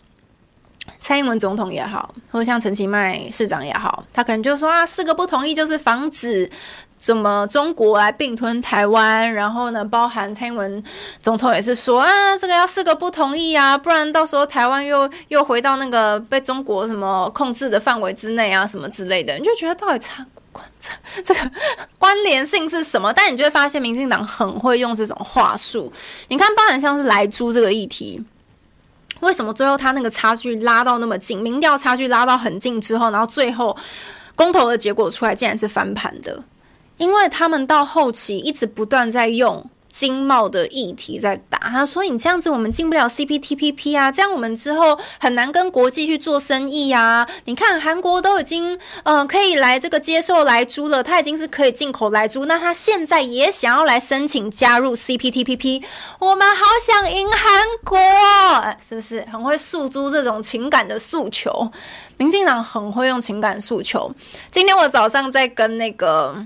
[1.03, 6.51] 蔡英文总统也好，或者像陈其迈市长也好，他可能就说啊，四个不同意就是防止。
[7.05, 9.31] 怎么中国来并吞台湾？
[9.35, 10.83] 然后呢，包含蔡英文
[11.21, 20.91] 总统也是说啊，这个要四个不同意啊，不然到时候台湾又又回到那个被中国什么控制的范围之内啊，什么之类的，你就觉得到底差关这
[21.23, 21.41] 这个
[21.99, 23.13] 关联性是什么？
[23.13, 25.93] 但你就会发现，民进党很会用这种话术。
[26.29, 28.25] 你看，包含像是莱猪这个议题，
[29.21, 31.43] 为什么最后他那个差距拉到那么近？
[31.43, 33.77] 民调差距拉到很近之后，然后最后
[34.35, 36.43] 公投的结果出来，竟然是翻盘的。
[36.97, 47.25] 因为他们到后期一直不断在用经贸的议题在打，他说你这样子我们进不了 CPTPP 啊，这样我们之后很难跟国际去做生意啊。
[47.45, 55.85] 你看韩国都已经嗯、呃、可以来这个接受莱猪了，他已经是可以进口莱猪，那他现在也想要来申请加入 CPTPP，
[56.19, 57.97] 我们好想赢韩国，
[58.85, 61.71] 是不是很会诉诸这种情感的诉求？
[62.17, 64.13] 民进党很会用情感诉求。
[64.51, 66.45] 今天我早上在跟那个。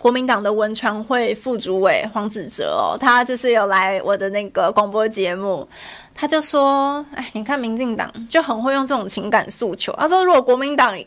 [0.00, 5.68] 国民党的文传会副主委黄子哲哦，他就是有来我的那个广播节目，
[6.14, 10.98] 他就说：“哎，你看民进党就很会用这种情感诉求。”他说：“如果国民党……”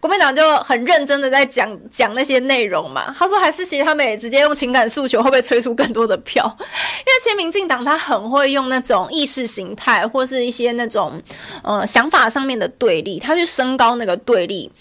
[0.00, 6.42] 国民党就很认真的在讲讲那些内容嘛，他说还是其实他们也直接用情感诉求，会不会催出更多的票？
[6.56, 11.22] 因为其实民进党他很会用那种意识形态或是一些那种
[11.62, 14.72] 呃想法上面的对立，他去升高那个对立，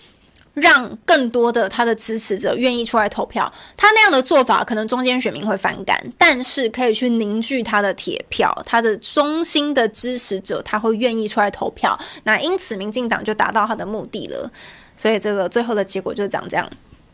[0.60, 3.52] 让更多的他的支持者愿意出来投票。
[3.78, 11.98] 他那样的做法可能中间选民会反感，但是可以去凝聚他的铁票，他的中心的支持者他会愿意出来投票。
[12.24, 14.52] 那因此民进党就达到他的目的了。
[14.96, 16.70] 所以这个最后的结果就是长这样。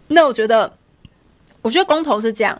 [0.07, 0.71] 那我觉得，
[1.61, 2.59] 我觉得公投是这样，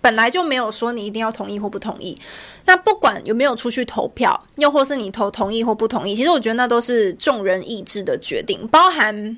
[0.00, 2.18] 本来就没有说你一定要同意或不同意。
[2.64, 8.66] 那不管有没有出去投票，又或是你投同意或不同意，其实我觉得那都是众人意志的决定。
[8.68, 9.36] 包含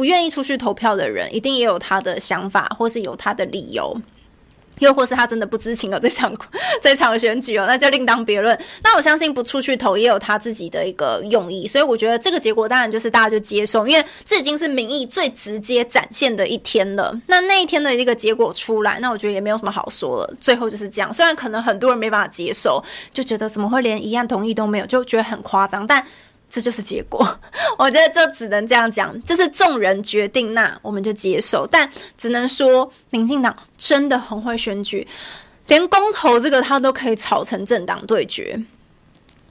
[0.00, 3.94] 不愿意出去投票的人，一定也有他的想法，或是有他的理由。
[4.78, 6.34] 又或是他真的不知情的这场
[6.80, 8.58] 这场选举哦，那就另当别论。
[8.82, 17.14] 那我相信不出去投也有他自己的一个用意，所以我觉得这个结果当然就是大家就接受，因为这已经是民意最直接展现的一天了。
[17.26, 20.34] 那那一天的一个结果出来，那我觉得也没有什么好说了。
[20.40, 22.82] 最后就是这样，虽然可能很多人没办法接受，
[23.12, 26.02] 就觉得怎么会连一样同意都没有，就觉得很夸张，但。
[26.50, 27.24] 这就是结果，
[27.78, 31.66] 我觉得就只能这样讲，就是众人决定，那我们就接受。
[31.70, 35.06] 但只能说，民进党真的很会选举，
[35.68, 38.60] 连公投这个他都可以炒成政党对决。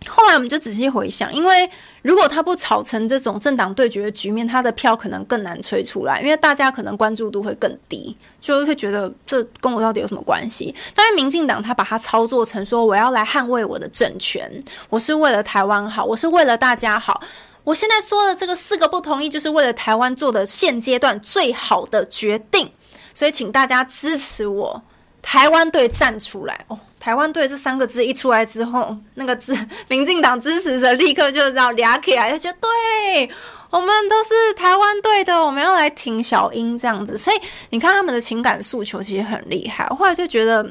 [0.07, 1.69] 后来我们就仔细回想，因为
[2.01, 10.73] 如果他不炒成这种政党对决的局面，他的票可能更难吹出来，因为大家可能关注度会更低，就会觉得这跟我到底有什么关系？
[10.95, 14.49] 但是民进党他把它操作成说，我要来捍卫我的政权，
[14.89, 17.21] 我是为了台湾好，我是为了大家好，
[17.65, 22.71] 我现在说的这个四个不同意，就是为了台湾做的现阶段最好的决定，
[23.13, 24.81] 所以请大家支持我。
[25.21, 26.79] 台湾队站出来哦！
[26.99, 29.57] 台湾队这三个字一出来之后，那个字，
[29.88, 33.29] 民进党支持者立刻就知道俩起来，就觉得对，
[33.69, 37.17] 我们都是台湾队的，我们要来挺小英这样子。
[37.17, 37.38] 所以
[37.69, 39.88] 你看他们的情感诉求其实很厉害。
[39.88, 40.69] 后来就觉得。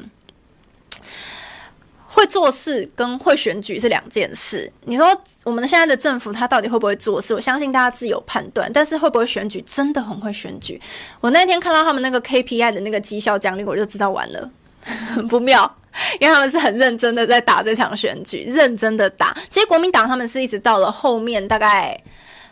[2.11, 4.69] 会做事跟会选举是两件事。
[4.83, 5.15] 你说
[5.45, 7.35] 我们现在的政府他到底会不会做事？
[7.35, 8.69] 我相信大家自有判断。
[8.73, 10.81] 但是会不会选举，真的很会选举。
[11.21, 14.49] 我那天看到他们那个 KPI 的那个绩效奖励，我就知道完了，
[15.29, 15.71] 不妙，
[16.19, 19.35] 因为他们是很认真的在打这场选举，认真的打。
[19.49, 21.99] 其实国民党他们是一直到了后面大概。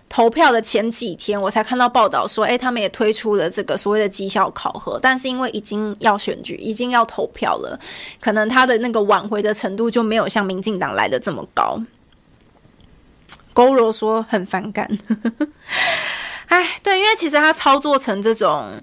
[0.10, 7.78] 投票的前几天，我才看到报道说，诶、他们也推出了这个所谓的绩效考核，但是因为已经要选举，已经要投票了，
[8.22, 11.78] 可能他的那个挽回的程度就没有像民进党来的这么高。
[13.52, 14.90] 勾柔说很反感，
[16.48, 18.82] 哎，对，因为其实他操作成这种，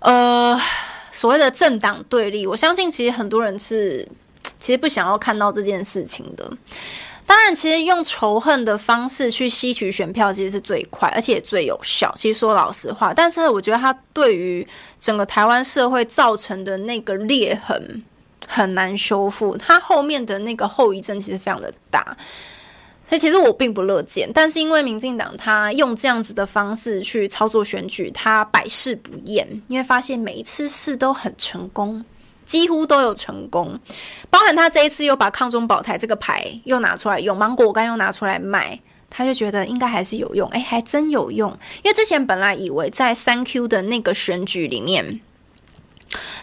[0.00, 0.60] 呃，
[1.24, 4.06] 所谓的政党对立，我相信其实很多人是
[4.58, 6.52] 其实不想要看到这件事情的。
[7.24, 12.12] 当然，其实用仇恨的方式去吸取选票，其实是最快，而且也最有效。
[12.14, 14.68] 其实说老实话，但是我觉得他对于
[15.00, 18.04] 整个台湾社会造成的那个裂痕
[18.46, 22.14] 很难修复，他后面的那个后遗症其实非常的大。
[23.06, 32.04] 所以其实我并不乐见，但是因为民进党他用这样子的方式去操作选举，他百试不厌，因为发现每一次试都很成功。
[32.44, 33.80] 几乎都有成功，
[34.28, 38.78] 包含他这一次又把抗中保台这个牌又拿出来用，芒果干又拿出来卖，
[39.08, 41.50] 他就觉得应该还是有用，哎，还真有用。
[41.82, 45.20] 因为之前本来以为在三 Q 的那个选举里面，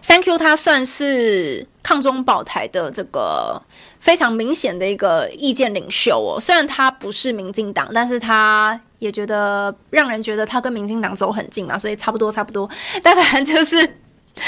[0.01, 3.61] 三 Q 他算是抗中保台的这个
[3.99, 6.39] 非常明显的一个意见领袖哦。
[6.39, 12.69] 虽然他不是民进党，但是他也觉得让人觉得他跟民进党走很近嘛，所以差不多差不多。
[13.03, 13.97] 但反正就是。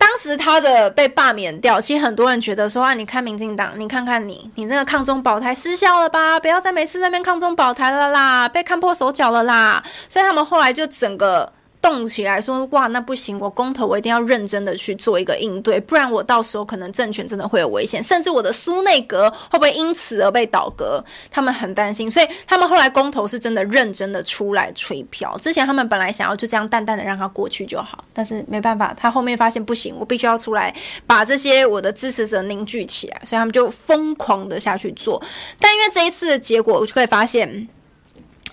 [0.00, 6.40] 当时他的被罢免掉，其实很多人觉得说啊，你看民进党，你看看你，你那个抗中保台失效了吧？
[6.40, 9.84] 不要再每次那边抗中保台了啦，被看破手脚了啦。
[10.08, 11.52] 所以他们后来就整个。
[11.82, 13.38] 动起来说哇，那不行！
[13.38, 21.02] 我公投我一定要认真的去做一个应对，不然我到时候可能政权真的会有危险，甚至我的苏内阁会不会因此而被倒阁？
[21.30, 25.36] 他们很担心，所以他们后来公投是真的认真的出来吹票。
[25.40, 30.74] 之前他们本来想要就这样淡淡的让他过去就好，但是没办法，他后面发现不行，我必须要出来
[31.06, 35.22] 把这些我的支持者凝聚起来，所以他们就疯狂的下去做。
[35.58, 37.66] 但因为这一次的结果，我就可以发现，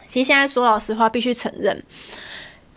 [0.07, 1.83] 其实现在说老实话，必须承认。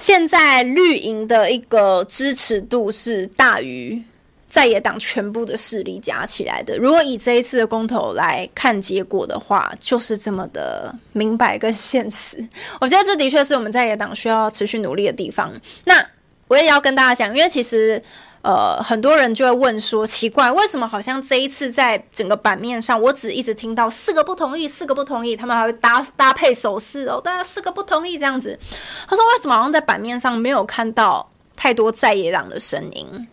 [0.00, 4.02] 现在绿营的一个支持度是大于
[4.48, 6.76] 在野党全部的势力加起来的。
[6.76, 12.44] 如果以这一次的公投来看结果的话，就是这么的明白跟现实。
[12.80, 15.52] 我觉得这的确是我们在野党需要持续努力的地方。
[15.84, 16.04] 那
[16.48, 18.02] 我也要跟大家讲，因为其实。
[18.42, 28.58] 呃，很多人就会问说，奇怪，为什么好像这一次在整个版面上，我只一直听到四个不同意，四个不同意，他们还会搭搭配手势哦，大家四个不同意这样子。
[29.06, 33.28] 他说，为什么好像在版面上没有看到太多在野党的声音？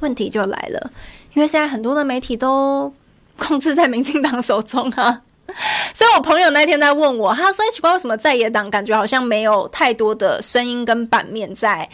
[0.00, 0.90] 问题就来了，
[1.32, 2.92] 因为现在很多的媒体都
[3.38, 5.22] 控制在民进党手中啊。
[5.94, 11.88] 所以我朋友那天在问我，他说奇怪，为什么在野党感觉好像没有太多的声音跟版面在？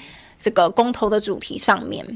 [0.47, 2.07] 这个公投的主题上面，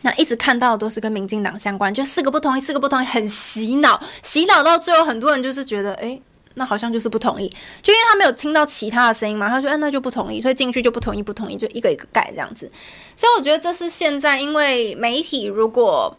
[0.00, 6.18] 那一直看到的都是跟民进党相关，就四个不同意，四个不同意，很洗脑，洗脑到最后，很多人就是觉得，哎，
[6.54, 7.46] 那好像就是不同意，
[7.82, 12.72] 就因为他没有听到其他的声音嘛，他说，哎，那就不同意，所以进去就不同意，不同意，就一个一个盖这样子。
[13.14, 16.16] 所以我觉得这是现在，因为媒体如果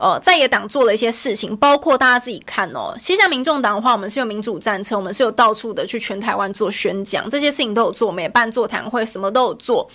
[0.00, 9.88] 呃在野党做了一些事情，包括大家自己看哦，其实像民众党的话，我们是有民主战车，我们是有到处的去全台湾做宣讲，这些事情都有做，我们也办座谈会，什么都有做。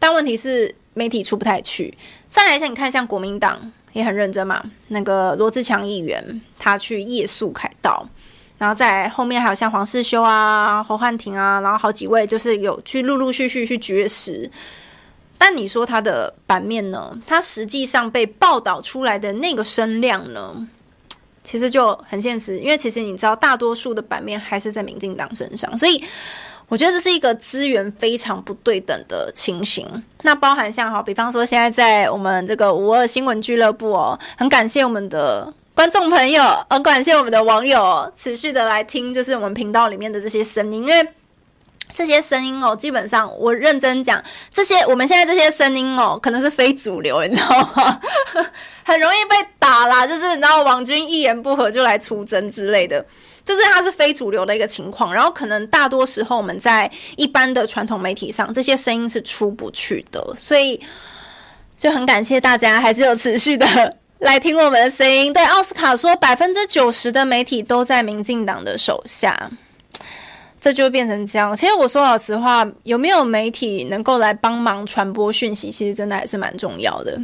[0.00, 1.96] 但问题是媒体出不太去。
[2.28, 8.08] 再来一下，你看像国民党也很认真嘛，那个罗志强议员他去夜宿凯道，
[8.56, 14.50] 然后再后面还有像黄世修啊、侯汉廷啊，然后好几位就是有去陆陆续续去绝食。
[15.36, 17.16] 但你说他的版面呢？
[17.26, 20.66] 他实际上被报道出来的那个声量呢，
[21.42, 26.02] 其实就很现实，因为其实你知道，大多数的版面还是在民进党身上，所以。
[26.70, 29.84] 我觉得这是一个资源非常不对等的情形。
[30.22, 41.08] 那包含像好，比方说现在在我们这个五二新闻俱乐部哦，很感谢我们的观众朋友，很感谢我们的网友持续的来听，就是我们频道里面的这些声音，因为
[41.92, 48.00] 这些声音哦，基本上我认真讲，这些我们现在这些声音哦，可能是非主流，你知道吗？
[48.84, 53.04] 很容易被打啦，就是然后网军一言不合就来出征之类的。
[53.50, 60.80] 就是它是非主流的一个情况，然后可能大多时候我们在一般的传统媒体上，这些声音是出不去的，所以
[61.76, 63.66] 就很感谢大家还是有持续的
[64.20, 65.32] 来听我们的声音。
[65.32, 69.50] 对，奥斯卡说百分之九十的媒体都在民进党的手下，
[70.60, 71.56] 这就变成这样。
[71.56, 77.20] 其实我说老实话，有没有媒体能够来帮忙传播讯息，其实真的还是蛮重要的。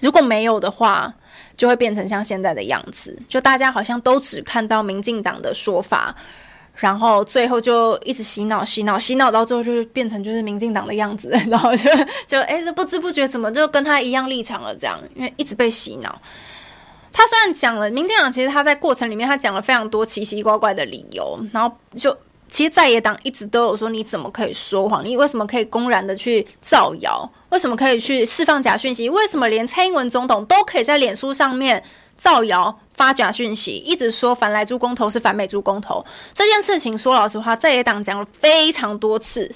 [0.00, 1.12] 如果没有的话，
[1.56, 6.14] 就会变成像现在的样子，就大家好像都只看到民进党的说法，
[6.74, 11.90] 然后最后就一直洗脑、洗脑、洗脑，到最后就变成就是民进党的样子， 然后就
[12.26, 14.74] 就哎，这不知不觉怎么就跟他一样立场了？
[14.76, 16.20] 这样，因为一直被洗脑。
[17.12, 22.16] 他虽然讲了民进党，其实他在过程里面他讲了非常多奇奇怪怪的理由，然后就。
[22.54, 25.04] 其实在野党一直都有说，你怎么可以说谎？
[25.04, 27.28] 你为什么可以公然的去造谣？
[27.48, 29.10] 为什么可以去释放假讯息？
[29.10, 31.82] 为什么连蔡英文总统都可以在脸书上面
[32.16, 36.06] 造谣、发假讯息，一直说反来猪公投是反美猪公投？
[36.32, 39.50] 这件事情说老实话，在野党讲了非常多次。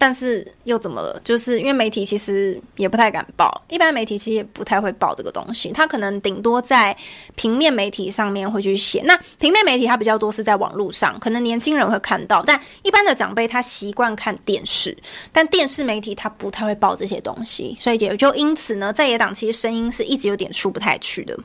[0.00, 1.20] 但是又怎么了？
[1.24, 5.72] 就是因为媒体其实也不太敢报，一般媒体其实也不太会报这个东西。
[5.72, 6.96] 他可能顶多在
[7.34, 9.02] 平面媒体上面会去写。
[9.04, 14.96] 那平面媒体它比较多是在网络上，可能年轻人会看到，但一般的长辈他习惯看电视，
[15.32, 21.36] 但电视媒体他不太会报这些东西，所以也就因此呢，在野党其实声音是一直有点出不太去的。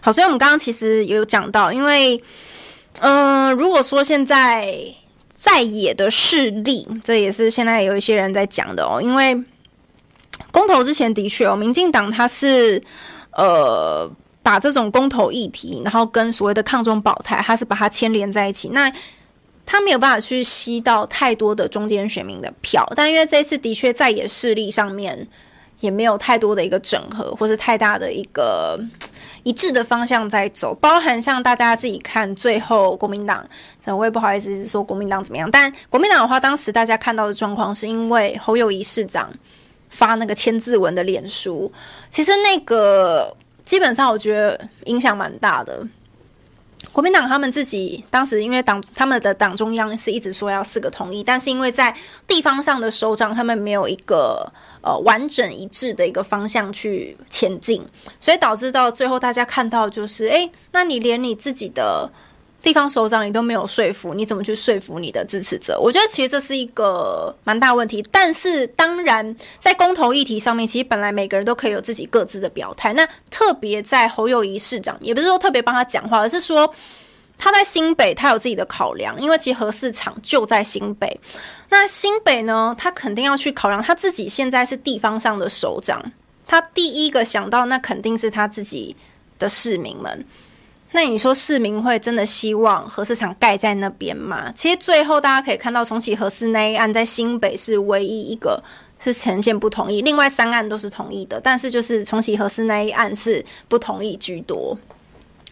[0.00, 2.22] 好，所以我们刚刚其实也有讲到，因为
[3.00, 4.94] 嗯、如果说现在。
[5.40, 9.00] 在野的势力，这也是现在有一些人在讲的哦。
[9.00, 9.34] 因为
[10.52, 12.82] 公投之前的确哦，民进党他是
[13.32, 14.06] 呃
[14.42, 18.68] 把这种公投议题，然后跟所谓的抗中保台，他是把它牵连在一起。
[18.68, 18.92] 那
[19.64, 25.26] 他没有办法去吸到太多的中间选民的票，但因为这次的确在野势力上面
[25.80, 28.78] 也没有太多的一个整合，或是太大的一个。
[29.42, 33.46] 一致的方向在走，包含像大家自己看，最后国民党，
[33.86, 39.30] 我也不好意思说国民党怎么样，但国民党的话，当时大家看到的状况是因为侯友谊市长
[39.88, 41.70] 发那个千字文的脸书，
[42.10, 45.86] 其实那个基本上我觉得影响蛮大的。
[46.92, 51.94] 国民党他们自己当时因为党他们的党中央是一直说要四个同意，但是因为在
[52.26, 54.50] 地方上的首长他们没有一个
[54.82, 57.86] 呃完整一致的一个方向去前进，
[58.20, 62.10] 所以导致到最后大家看到就是，诶，那你连你自己的。
[62.62, 65.80] 地方首长你都没有说服，你怎么去说服你的支持者？
[65.80, 68.04] 我觉得其实这是一个蛮大问题。
[68.10, 72.92] 但是当然，在公投议题上面，其实本来每个人都可以有自己各自的表态。
[72.92, 76.70] 那特别在侯友谊市长，也不是说特别帮他讲话，而是说
[77.38, 79.18] 他在新北，他有自己的考量。
[79.18, 81.18] 因为其实核四厂就在新北，
[81.70, 86.12] 那新北呢，他肯定要去考量他自己现在是地方上的首长，
[86.46, 88.94] 他第一个想到那肯定是他自己
[89.38, 90.26] 的市民们。
[90.92, 94.50] 那你说市民会真的希望核四厂盖在那边吗？
[94.56, 98.60] 其实最后大家可以看到，重启核四那一案在新北是唯一一个
[98.98, 104.76] 是呈现不同意，另外三案都是同意的，但是就是重启核四那一案是不同意居多，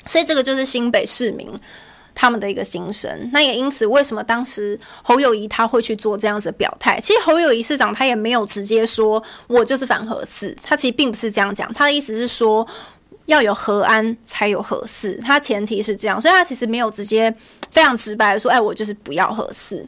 [0.06, 1.48] 所以这个就是新北市民
[2.16, 3.30] 他们的一个心声。
[3.32, 6.98] 那也因此，为什么当时侯友谊他会去做这样子表态？
[7.00, 12.66] 其实侯友谊市长他也没有直接说我就是反核四，他其实并不是这样讲，他的意思是说。
[13.28, 17.32] 要有和安才有核四，它前提是这样，所以他其实没有直接
[17.70, 19.86] 非常直白的说，哎，我就是不要合适。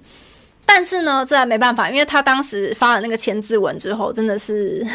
[0.66, 4.86] 但是呢，这还没办法，因为他当时发了那个签字文之后，真的是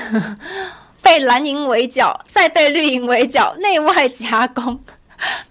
[1.01, 4.79] 被蓝营围剿，再被绿营围剿，内外夹攻，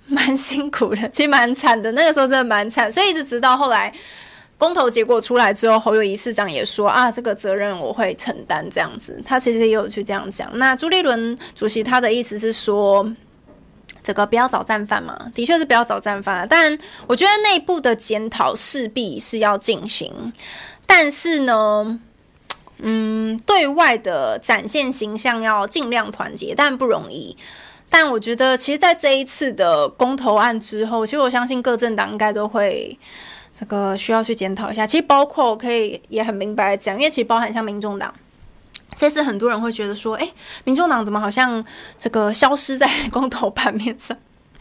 [0.06, 1.90] 蛮辛苦的，其实蛮惨的。
[1.92, 3.92] 那个时候真的蛮惨，所以一直直到后来。
[4.64, 10.50] 公投结果出来之后，侯友谊市长也说啊，这个责任我会承担，这样子，他其实也有去这样讲。
[10.56, 13.06] 那朱立伦主席他的意思是说，
[14.02, 16.46] 这个不要找战犯嘛，的确是不要找战犯。
[16.48, 20.32] 但我觉得内部的检讨势必是要进行，
[20.86, 22.00] 但是呢，
[22.78, 27.36] 嗯，对外的展现形象要尽量团结，但不容易。
[27.90, 32.98] 但我觉得，其实，在这一次的公投案之后，其实我相信各政党应该都会。
[33.58, 34.86] 这个需要去检讨一下。
[34.86, 38.12] 其实包括我可以也很明白讲，因为其实包含像民众党，
[38.96, 40.28] 这次很多人会觉得说，哎，
[40.64, 41.64] 民众党怎么好像
[41.98, 44.16] 这个消失在公投盘面上？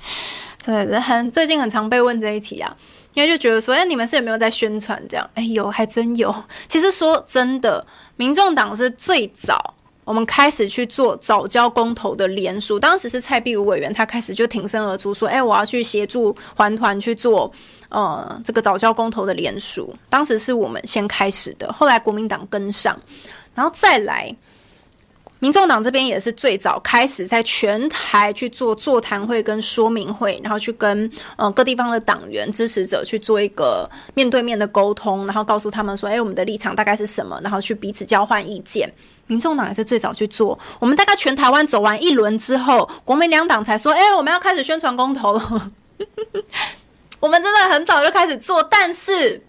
[0.66, 2.76] 对，很最近很常被问这一题啊，
[3.14, 5.30] 因为就觉得说，哎，你们是有没有在宣传这样？
[5.34, 6.34] 哎，有，还真有。
[6.68, 7.86] 其实说真的，
[8.16, 9.73] 民众党是最早。
[10.06, 17.52] 我们开始去做早教公投的联署，当时是蔡壁如委员，他开始就挺身而出说：“哎，我要去协助环团去做，
[17.90, 23.00] 呃，这个早教公投的联署。”当时是我们先开始的，后来国民党跟上，
[23.56, 24.36] 然后再来，
[25.44, 38.90] 民众党这边也是最早开始在全台去做座谈会跟说明会，然后去跟呃各地方的党员支持者去做一个面对面的沟通，然后告诉他们说：“哎，我们的立场大概是什么？”然后去彼此交换意见。
[39.28, 45.72] 民众党也是最早去做，我们大概全台湾走完一轮之后，国民两党才说：“哎、我们要开始宣传公投了。”
[47.20, 49.44] 我们真的很早就开始做，但是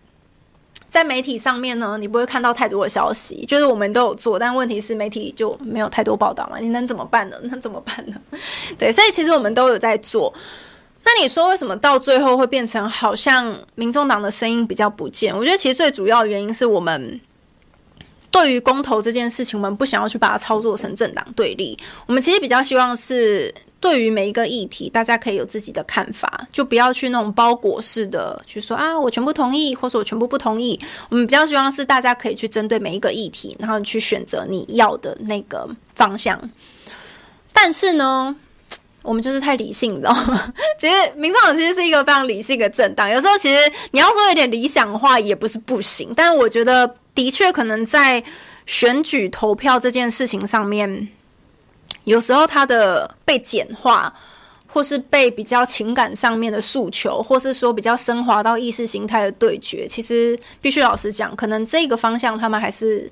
[0.94, 3.44] 在媒体上面呢，你不会看到太多的消息。
[3.48, 6.56] 就是我们都有做，但问题是媒体就没有太多报道嘛？
[6.60, 7.36] 你能怎么办呢？
[7.42, 8.14] 能怎么办呢？
[8.78, 10.32] 对，所以其实我们都有在做。
[11.04, 15.36] 那你说为什么到最后会变成好像民众党的声音比较不见？
[15.36, 17.20] 我觉得其实最主要的原因是我们。
[18.30, 21.78] 对于公投这件事情，我们不想要去把它操作成政党对立。
[22.04, 23.54] 我们其实比较希望是，
[23.84, 30.80] 对于每一个议题，大家可以有自己的看法，就不要去那种包裹式的去说啊，我全部同意，或者我全部不同意。
[31.10, 36.40] 我们比较希望是大家可以去针对每一个议题，然后去选择你要的那个方向。
[37.52, 38.34] 但是呢，
[39.02, 40.54] 我们就是太理性，你知道吗？
[40.78, 46.96] 其实民众党其实是一个非常理性的政党，有时候其实你要说有点理想化也不是不行，但是我觉得。
[47.14, 48.20] 的确，可能在
[48.66, 51.08] 选举投票这件事情上面，
[52.04, 54.12] 有时候他的被简化，
[54.66, 63.10] 或是被比较情感上面的诉求，或是说比较升华到意识形态的对决，其实必须老实讲，可能这个方向他们还是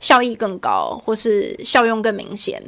[0.00, 2.62] 效益更高，或是效用更明显。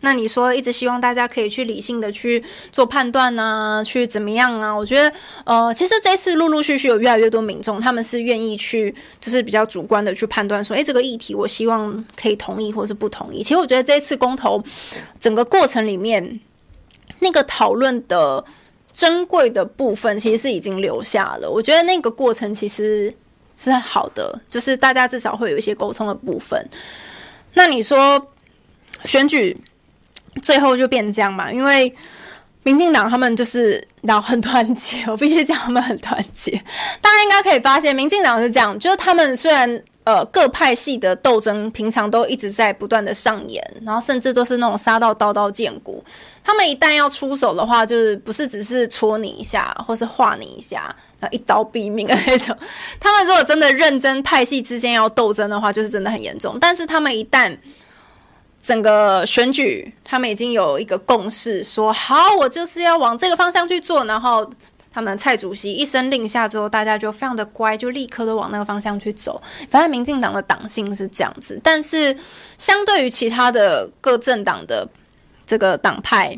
[0.00, 4.72] 那你说一直希望大家可以去理性的去做判断啊，去怎么样啊？
[4.72, 5.12] 我觉得，
[5.44, 13.42] 呃，其实这次陆陆续续有越来越多民众，他们是愿意去，就是比较主观的去判断说，诶，这个议题我希望可以同意或是不同意。
[13.42, 14.62] 其实我觉得这一次公投
[15.18, 16.40] 整个过程里面，
[17.20, 18.44] 那个讨论的
[18.92, 21.50] 珍贵的部分，其实是已经留下了。
[21.50, 23.12] 我觉得那个过程其实
[23.56, 26.64] 是好的，就是大家至少会有一些沟通的部分。
[27.54, 28.30] 那你说
[29.04, 29.56] 选举？
[30.42, 31.92] 最后就变这样嘛，因为
[32.62, 36.50] 民进党他们就是然后很团结，我必须讲他们很团结。
[37.00, 46.04] 大家应该可以发现，民进党是这样，就是他们虽然呃各派系的斗争平常都一直在不断的上演，然后甚至都是那种杀到刀刀见骨，
[46.42, 52.56] 他们一旦要出手的话，就是不是只是戳你一下，或是划你一下，然后一刀毙命的那种。
[52.98, 56.58] 他们如果真的认真派系之间要斗争的话，就是真的很严重。
[56.60, 57.56] 但是他们一旦
[58.66, 64.04] 整个选举，他们已经有一个共识，说好，我就是要往这个方向去做。
[64.06, 64.44] 然后，
[64.92, 69.40] 他们蔡主席一声令下之后，大家就非常的乖，就立刻都往那个方向去走。
[69.70, 72.16] 反正民进党的党性是这样子，但是
[72.58, 74.88] 相对于其他的各政党的
[75.46, 76.36] 这个党派，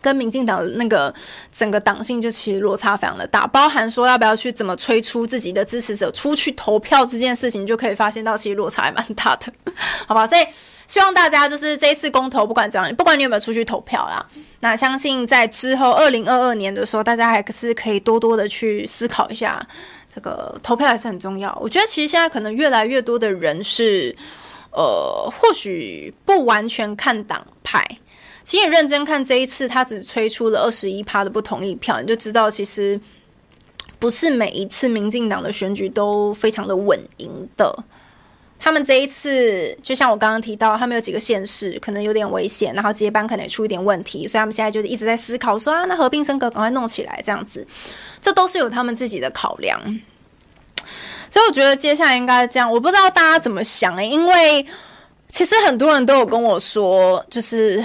[0.00, 1.12] 跟民进党的那个
[1.52, 9.52] 整个党性就其实落差非常的大，包含说要不要去怎么催出自己的支持者出去投票这件事情，就可以发现到其实落差还蛮大的，
[10.06, 10.26] 好吧？
[10.26, 10.46] 所以
[10.86, 14.24] 希望大家就是这一次公投，不管怎样，不管你有没有出去投票啦，
[14.60, 19.66] 那相信在之后二零二二年的时候，大家还是可以多多的去思考一下，
[20.08, 21.56] 这个投票还是很重要。
[21.60, 24.16] 我觉得其实现在可能越来越多的人是，
[24.70, 27.86] 呃，或许不完全看党派。
[28.48, 32.98] 其实你认真看这一次，他只催出了二十一趴的不同意票，你就知道其实
[33.98, 37.84] 不是每一次民进党的选举都非常的稳赢的。
[38.58, 47.66] 他们这一次，就像我刚刚提到，他们有几个县市可能有点危险，然后接班可能也出一点问题，所以他们现在就是一直在思考说啊，那合并升格赶快弄起来这样子，
[48.22, 49.78] 这都是有他们自己的考量。
[51.28, 54.64] 所以我觉得接下来应该这样，我不知道大家怎么想诶，因为
[55.30, 57.84] 其实很多人都有跟我说，就是。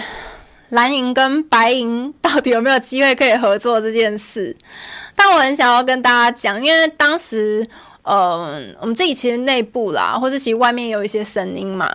[0.73, 4.55] 蓝营跟白营到底有没有机会可以合作这件事？
[5.15, 7.67] 但我很想要跟大家讲，因为当时，
[8.01, 11.93] 呃，我们自己其实内部啦，或者其实外面有一些声音嘛。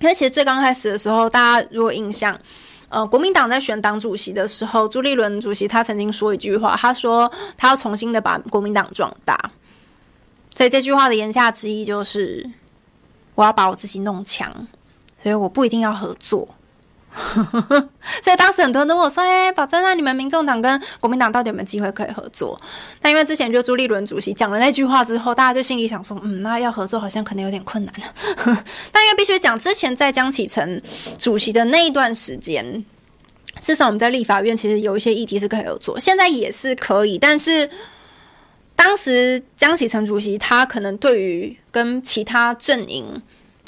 [0.00, 2.38] 因为其实最刚开始的时候，大家如果印象，
[2.90, 9.50] 呃，国民党在选党主席的时候，朱立伦主席他曾经说一句话，他说他要重新的把国民党壮大。
[10.54, 12.50] 所以这句话的言下之意就是，
[13.34, 14.52] 我要把我自己弄强，
[15.22, 16.46] 所以我不一定要合作。
[18.22, 22.60] 所以当时很多人都问我说：“哎、欸，宝珍，那你们民众党跟国民党到底有没有机会可以合作？”
[23.00, 27.94] 但因为之前就朱立伦主席讲了那句话之后，大家就心里想说：“嗯，那要合作好像可能有点困难。”
[28.92, 30.80] 但因为必须讲，之前在江启臣
[31.18, 32.84] 主席的那一段时间，
[33.62, 37.18] 至少我们在立法院其实有一些议题是可以合作，现在也是可以。
[37.18, 37.68] 但是
[38.76, 43.20] 当时江启臣主席他可能对于跟其他阵营。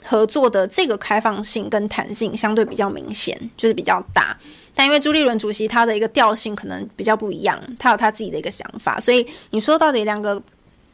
[0.03, 4.36] 合作的这个开放性跟弹性相对比较明显，就是比较大。
[4.74, 10.40] 但因为朱立伦主席他的一个调性可能比较不一样，他有他自己的一个想法，所以你说到底两个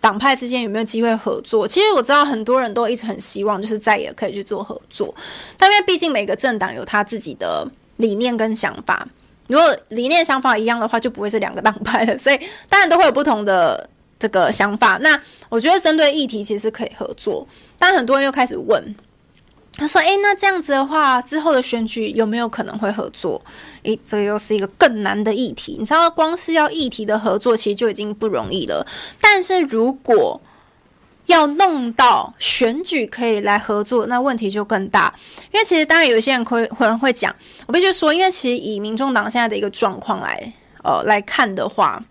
[0.01, 1.69] 党派之间有没有机会合作？
[1.69, 5.15] 其实我知道很多人都一直很希望，就是再也可以去做合作。
[5.57, 7.67] 但因为毕竟每个政党有他自己的
[7.99, 9.07] 理念跟想法，
[9.49, 12.19] 如果理念想法一样的话，就不会是两个党派了。
[12.19, 13.89] 所以当然都会有不同的。
[14.19, 17.47] 这个想法，那我觉得针对议题其实可以合作，
[17.79, 18.95] 但很多人又开始问，
[19.77, 23.41] 他说：“诶，那这样子的话，之后的选举有没有可能会合作？”
[23.85, 25.77] 诶，这又是一个更难的议题。
[25.79, 28.87] 你知道，光是要议题的合作，其实就已经不容易了。
[29.21, 30.41] 但是如果
[31.27, 35.13] 要弄到选举可以来合作，那问题就更大。
[35.53, 37.35] 因为其实当然有一些人会可能会讲，
[37.67, 40.53] 我必须说，因为其实以民众党现在的一个状况来
[40.83, 42.03] 呃来看的话。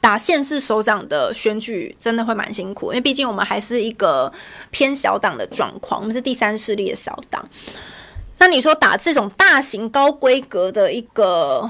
[0.00, 4.32] 打县市首长的选举真的会蛮辛苦，因为毕竟我们还是一个
[4.70, 7.48] 偏小党的状况，我们是第三势力的小党。
[8.38, 11.68] 那你说打这种大型高规格的一个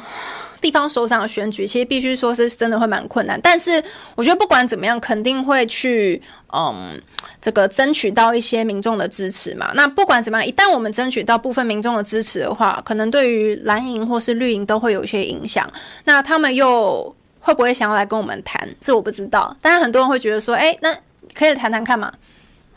[0.61, 3.41] 地方首长的选举，其实必须说是真的会蛮困难。
[3.43, 3.83] 但是
[4.14, 6.20] 我觉得不管怎么样，肯定会去
[6.53, 7.01] 嗯
[7.41, 9.72] 这个争取到一些民众的支持嘛。
[9.74, 15.66] 那不管怎么样，一旦我们争取到部分民众的支持的话，可能对于蓝营或是绿营都会有一些影响。
[16.05, 17.16] 那他们又。
[17.49, 18.69] 会不会想要来跟我们谈？
[18.79, 19.57] 这我不知道。
[19.63, 20.95] 但是很多人会觉得说，哎，那
[21.35, 22.13] 可以谈谈看嘛。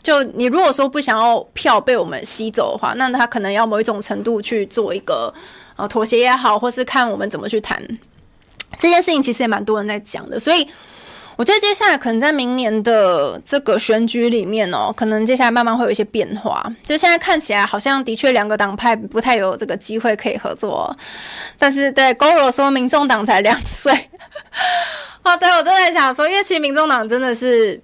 [0.02, 5.30] 就你如果说不想要票被我们吸走的话，那他可能要某一种程度去做一个
[5.76, 7.86] 呃妥协也好，或是看我们怎么去谈
[8.78, 9.22] 这件事情。
[9.22, 10.66] 其实也蛮多人在讲的，所以。
[11.36, 16.64] 我觉得接下来可能在明年的这个选举里面哦，可能接下来慢慢会有一些变化。
[16.82, 20.94] 就现在看起来，好像的确两个党派不太有这个机会可以合作。
[21.58, 23.92] 但是对勾罗说，民众党才两岁。
[25.24, 27.80] 哦，对，我正在想说，因为其实民众党真的是，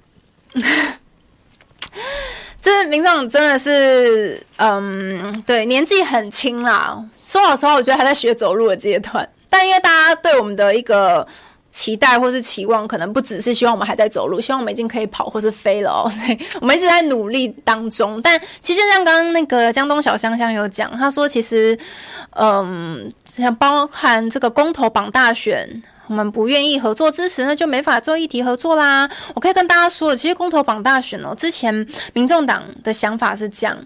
[2.61, 7.03] 就是民众真的是，嗯，对，年纪很轻啦。
[7.24, 9.26] 说老实话，我觉得还在学走路的阶段。
[9.49, 11.26] 但因为大家对我们的一个。
[11.70, 16.08] 期待或是期望，可能不只是希望我们还在走路，希望我们已经可以跑或是飞了哦。
[16.10, 18.20] 所以我们一直在努力当中。
[18.22, 21.78] 但其实像刚刚那个江东小香香有讲，他说其实，
[22.30, 29.08] 嗯，像包含这个公投榜大选，我们不愿意合作支持，那就没法做议题合作啦。
[29.34, 33.76] 我可以跟大家说，其实公投榜大选哦，之前民众党的想法是这样。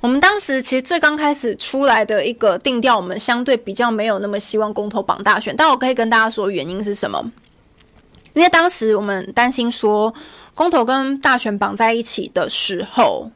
[0.00, 7.32] 我们当时其实最刚开始出来的一个定调，我们相对比较没有那么希望公投绑大选，但我可以跟大家说原因是什么？
[8.34, 10.14] 因为当时我们担心说
[10.54, 13.30] 公投跟大选绑在一起的时候。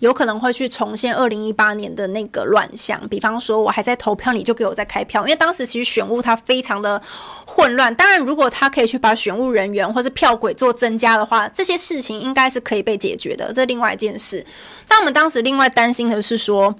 [0.00, 7.00] 有可能会去重现二零一八年的那个乱象，比方说我还在投票，你就给我在开票，因为当时其实选务它非常的
[7.46, 7.94] 混乱。
[7.94, 14.44] 当然，如果他可以去把选务人员或是票轨做增加的话，这些事情应该是可以被解决的，这另外一件事。
[14.88, 16.74] 但我们当时另外担心的是说，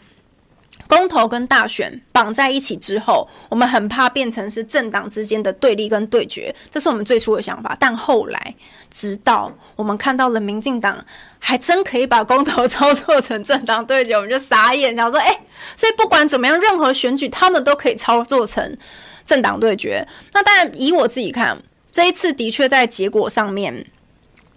[0.89, 7.77] 公投跟大选绑在一起之后，我们很怕变成是政党之间的对立跟对决，这是我们最初的想法。
[7.79, 8.55] 但后来，
[8.91, 11.05] 直到我们看到了民进党
[11.39, 15.41] 还真可以把公投操作成政党对决，我们就傻眼，想说：哎、
[15.77, 18.77] 所以不管怎么样，任何选举他们都可以操作成
[19.25, 20.07] 政党对决。
[20.33, 21.57] 那当然，以我自己看，
[21.91, 23.87] 这一次的确在结果上面。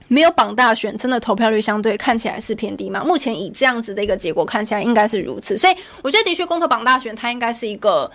[0.10, 3.04] 没有绑大选，真的投票率相对看起来是偏低嘛？
[3.04, 5.74] 目前以这样子的一个结果看起来应该是如此，所以
[6.04, 8.12] 我觉得的确公投绑大选它应该是一个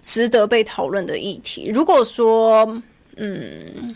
[0.00, 1.68] 值得被讨论的议题。
[1.74, 2.80] 如果说
[3.16, 3.92] 嗯，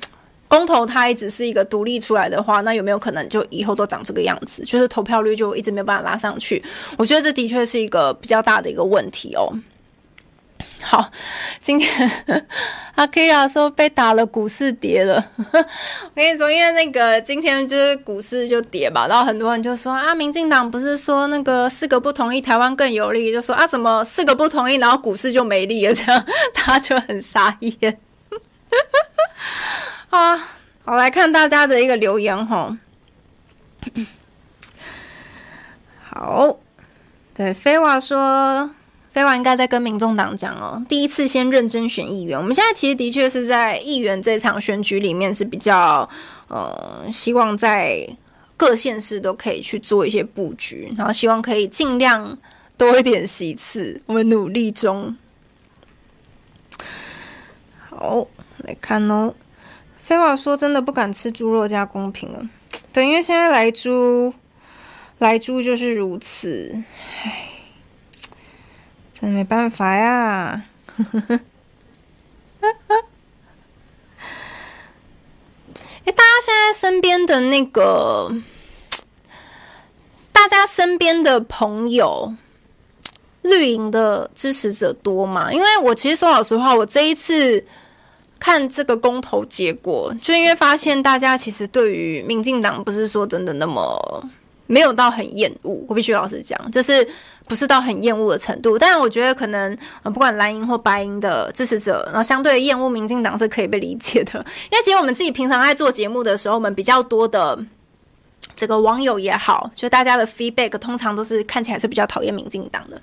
[0.56, 4.62] 公投它一直是一个独立出来的话，那有没有可能就以后都长这个样子？
[4.62, 6.62] 就是投票率就一直没有办法拉上去？
[6.96, 9.52] 我觉得这的确是一个比较大的一个问题哦。
[10.80, 11.10] 好，
[11.60, 12.10] 今天
[12.94, 15.24] 阿 Kira 说被打了，股市跌了。
[15.50, 25.94] 我跟你说，因为那个今天就是股市就跌吧，然后很多人就说啊，民进党不是说那个四个不同意台湾更有利，就说啊，怎么四个不同意，然后股市就没利了？
[25.94, 26.24] 这样
[26.54, 27.98] 他就很傻眼。
[30.10, 30.48] 啊，
[30.84, 32.76] 我来看大家的一个留言哈。
[36.08, 36.58] 好，
[37.34, 38.70] 对，飞娃说。
[39.10, 42.36] 飞娃应该在跟民众党讲哦，第一次先认真选议员。
[42.36, 46.08] 我们现在其实的确是在议员这场选举里面是比较，
[46.48, 48.04] 呃，希望在
[48.56, 52.36] 各县市都可以去做一些布局，然后希望可以尽量
[52.76, 54.02] 多一点席次。
[54.06, 55.16] 我们努力中。
[57.88, 58.26] 好，
[58.66, 59.34] 来看哦。
[60.02, 62.48] 飞话说真的不敢吃猪肉加公平了，
[62.92, 64.34] 对，因为现在来猪，
[65.18, 66.82] 来猪就是如此，
[67.22, 67.50] 唉。
[69.20, 70.64] 真没办法呀！
[76.04, 78.30] 哎，大家现在身边的那个，
[80.30, 82.34] 大家身边的朋友，
[83.40, 85.50] 绿营的支持者多吗？
[85.50, 87.64] 因为我其实说老实话，我这一次
[88.44, 94.28] 看这个公投结果，就因为发现大家其实对于民进党不是说真的那么。
[94.66, 97.06] 没有到很厌恶，我必须老实讲，就是
[97.46, 98.78] 不是到很厌恶的程度。
[98.78, 104.38] 但是我觉得可能，不管蓝营或白营的支持者，然后相对厌恶民进党是可以被理解的。
[104.70, 107.62] 因为其实我们自己平常在做节目的时候，我们比较多的
[108.56, 112.98] 这个网友也好，就大家的 feedback 通常都是看起来是比较讨厌民进党的。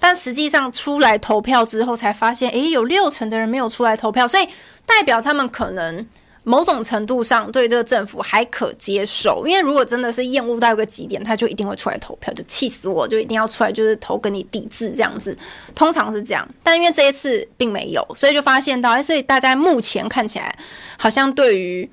[0.00, 4.48] 但实际上出来投票之后，才发现，诶，有六成的人没有出来投票，所以
[4.84, 6.04] 代表他们可能。
[6.42, 15.36] 某种程度上对这个政府还可接受，因为如果真的是厌恶到一个极点，他就一定会出来投票，就气死我，就一定要出来，就是投跟你抵制这样子，
[15.74, 16.48] 通常是这样。
[16.62, 20.58] 但因为这一次并没有，所以就发现到，哎，所以大家目前看起来
[20.96, 21.88] 好像对于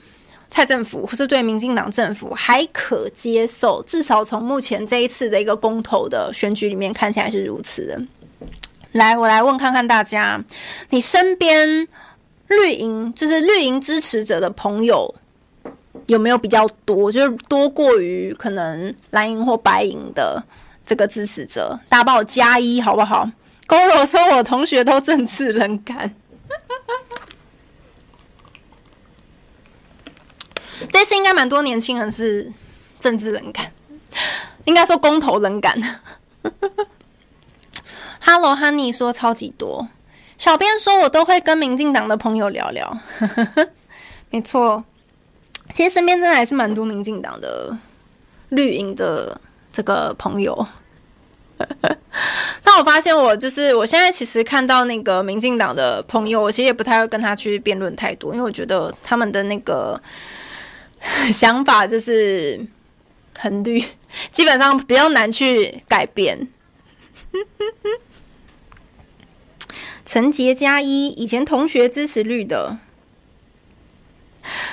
[0.50, 8.02] 蔡政府或是对民进党政府还可接受，至少从目前这一次的一个公投的选举里面看起来是如此的。
[8.94, 10.44] 来，我来问看看大家，
[10.90, 11.88] 你身边。
[12.50, 15.14] 绿营就是绿营支持者的朋友
[16.06, 17.12] 有没有比较多？
[17.12, 20.42] 就是多过于可能蓝营或白营的
[20.86, 23.30] 这个支持者，大家帮我加一好不好？
[23.66, 26.10] 勾若说我同学都政治冷感，
[30.92, 32.52] 这次应该蛮多年轻人是
[33.00, 33.72] 政治冷感，
[34.66, 35.78] 应该说公投冷感。
[38.20, 39.88] Hello Honey 说超级多。
[40.38, 42.96] 小编说：“我都会跟民进党的朋友聊聊。
[44.30, 44.84] ”没错，
[45.74, 47.76] 其实身边真的还是蛮多民进党的
[48.50, 49.40] 绿营的
[49.72, 50.68] 这个朋友。
[52.62, 60.00] 但我发现，我就是我现在其实看到那个民进党的朋友，我其实也不太会跟他去辩论太多，因为我觉得他们的那个
[61.32, 62.66] 想法就是
[63.38, 63.84] 很绿，
[64.32, 66.48] 基本上比较难去改变。
[70.06, 72.78] 陈杰加一，以前同学支持绿的，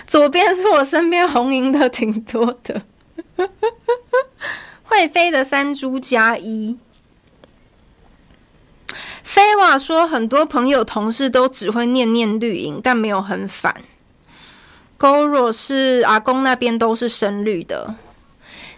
[0.07, 2.83] 左边是我身边红营的挺多的，
[4.85, 6.79] 会飞的山猪加一，
[9.25, 13.83] 飞瓦说很多朋友同事都只会念念绿营，但没有很反。
[14.97, 17.95] 勾若是阿公那边都是深绿的，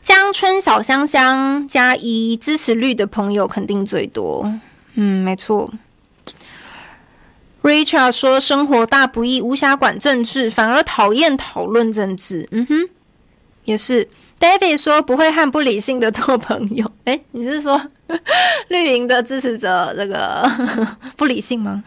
[0.03, 4.53] 江春小香香加一，支持绿的朋友肯定最多。
[4.95, 5.73] 嗯，没错。
[7.63, 12.89] Richard 说：“生活大不易，无暇管政治，反而讨厌讨论政治。”嗯哼，
[13.65, 14.09] 也是。
[14.39, 16.89] David 说：“不会和不理性的做朋友。
[17.07, 17.83] ”诶，你是说
[18.69, 20.49] 绿营的支持者这个
[21.17, 21.83] 不理性吗？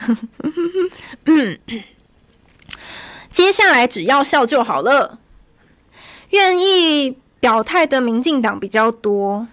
[1.25, 1.57] 嗯，
[3.31, 5.19] 接下来只要笑就好了。
[6.31, 9.47] 愿意表态的民进党比较多。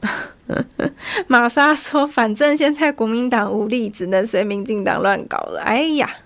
[1.26, 6.16] 玛莎说：“反正现在国民党无力，只能随民进党乱搞了。”哎呀，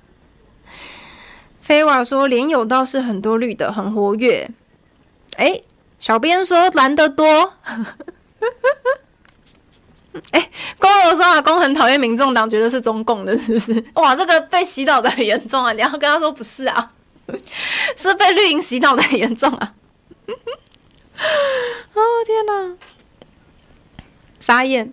[1.61, 4.51] 飞瓦说：“连友倒是很多绿的，很活跃。”
[5.37, 5.63] 哎，
[5.99, 7.55] 小编说蓝的多。
[10.33, 13.85] 哎，公柔说阿公很讨厌民众党，觉得是中共的，是不是？
[13.95, 15.73] 哇，这个被洗脑的很严重啊！
[15.73, 16.93] 你要跟他说不是啊，
[17.97, 19.75] 是被绿营洗脑的很严重啊！
[21.95, 22.77] 哦天哪！
[24.41, 24.93] 傻眼，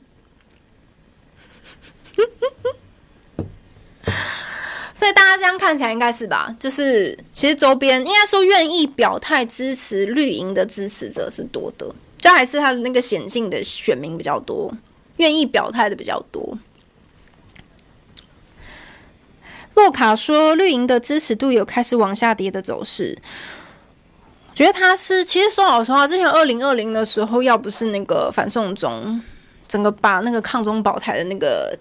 [4.93, 6.55] 所以大家这样看起来应该是吧？
[6.59, 11.87] 就是其实周边应该说愿意表态支持绿营的支持者是多的，
[12.19, 14.71] 就还是他的那个显性的选民比较多，
[15.17, 16.57] 愿意表态的比较多。
[19.75, 23.17] 洛卡说绿营的支持度有开始往下跌的走势，
[24.55, 29.21] 觉得他是其实说老实话，之前二零二零的时候，要不是那个反送中。
[29.67, 31.77] 整个把那个抗中保台的那个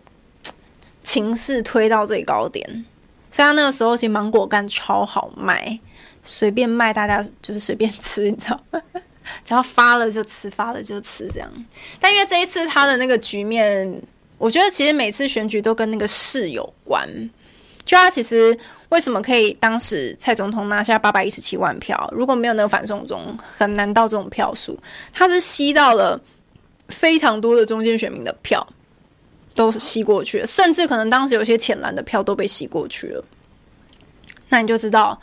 [1.05, 2.85] 情势推到最高点，
[3.31, 5.79] 所以他那个时候其实芒果干超好卖，
[6.25, 8.61] 随便卖，大家就是随便吃，你知道？
[9.45, 11.51] 只要发了就吃，发了就吃这样。
[12.01, 14.03] 但因为这一次他的那个局面，
[14.39, 17.09] 我觉得其实每次选举都跟那个势有关。
[17.85, 18.59] 就他其实
[18.89, 24.79] 为什么可以当时蔡总统拿下八百一十七万票，如果没有那个反送中，很难到这种票数。
[25.13, 26.21] 他是吸到了。
[26.89, 28.65] 非常多的中间选民的票
[29.57, 33.25] 都吸过去了，甚至可能当时有些浅蓝的票都被吸过去了。
[34.51, 35.21] 那你就知道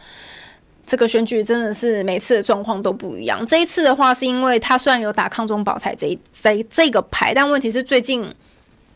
[0.85, 3.45] 这个选举真的是每次的状况都不一样。
[3.45, 8.25] 这一次的话，是因为他虽然有打抗中保台这一这这个牌，但问题是最近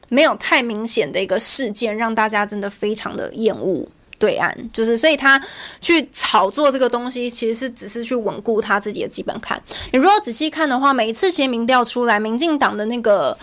[0.10, 3.88] 没有太明显的一个事件，让大家真的非常的厌恶。
[4.20, 5.40] 对岸就是，所以他
[5.80, 9.62] 去炒作这个东西，其实是只是去稳固他自己的基本盘。
[9.94, 13.38] 你如果仔细看的话，每一次其实民调出来，民进党的那个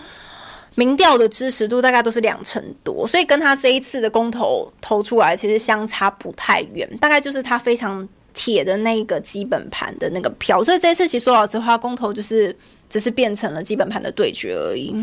[0.75, 10.63] 民调的支持度大概都是两成多，所以跟他这一次的公投投出来，其实相差不太远，大概就是他非常铁的那个基本盘的那个票。
[10.63, 12.55] 所以这一次其实说老实话，公投就是
[12.87, 14.93] 只是变成了基本盘的对决而已。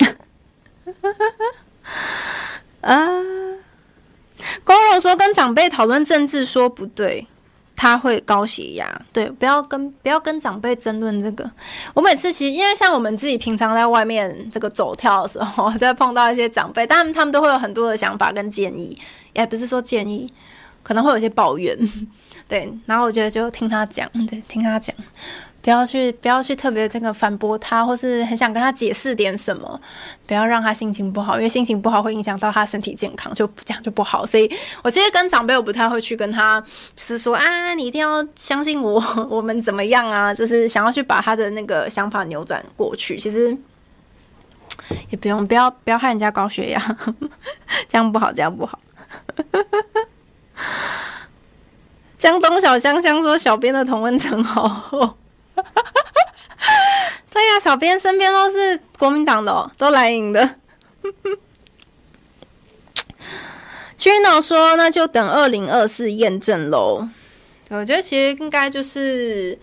[2.82, 3.08] 啊。
[4.64, 7.26] 公友说跟长辈讨论政治说不对，
[7.76, 9.02] 他会高血压。
[9.12, 11.50] 对，不要跟不要跟长辈争论这个。
[11.92, 18.98] 我每次其实因为像我们自己平常在外面这个走跳的时候， 在碰到一些长辈，当然他们都会有很多的想法跟建议，
[19.34, 20.26] 也不是说建议，
[20.82, 21.76] 可能会有些抱怨。
[22.48, 24.94] 对，然后我觉得就听他讲，对，听他讲。
[25.62, 29.78] 不要去，不要去特别这个反驳他，或是很想跟他解释点什么，
[30.26, 34.24] 不要让他心情不好，因为心情不好会影响到他身体健康，就这样就不好。
[34.24, 34.50] 所以
[34.82, 36.58] 我其实跟长辈，我不太会去跟他，
[36.96, 40.32] 就是说啊，你一定要相信我，我们怎么样啊？
[40.32, 43.18] 就是想要去把他的那个想法扭转过去。
[43.18, 43.54] 其实
[45.10, 46.96] 也不用，不要不要害人家高血压，
[47.86, 48.78] 这样不好，这样不好。
[52.18, 55.16] 江东小香香说：“小编的同温层好厚。
[57.32, 60.56] ”对呀、小编身边都是国民党的、都来赢的。
[63.98, 67.08] Gino 说：“那就等二零二四验证喽。”
[67.70, 69.56] 我觉得其实应该就是，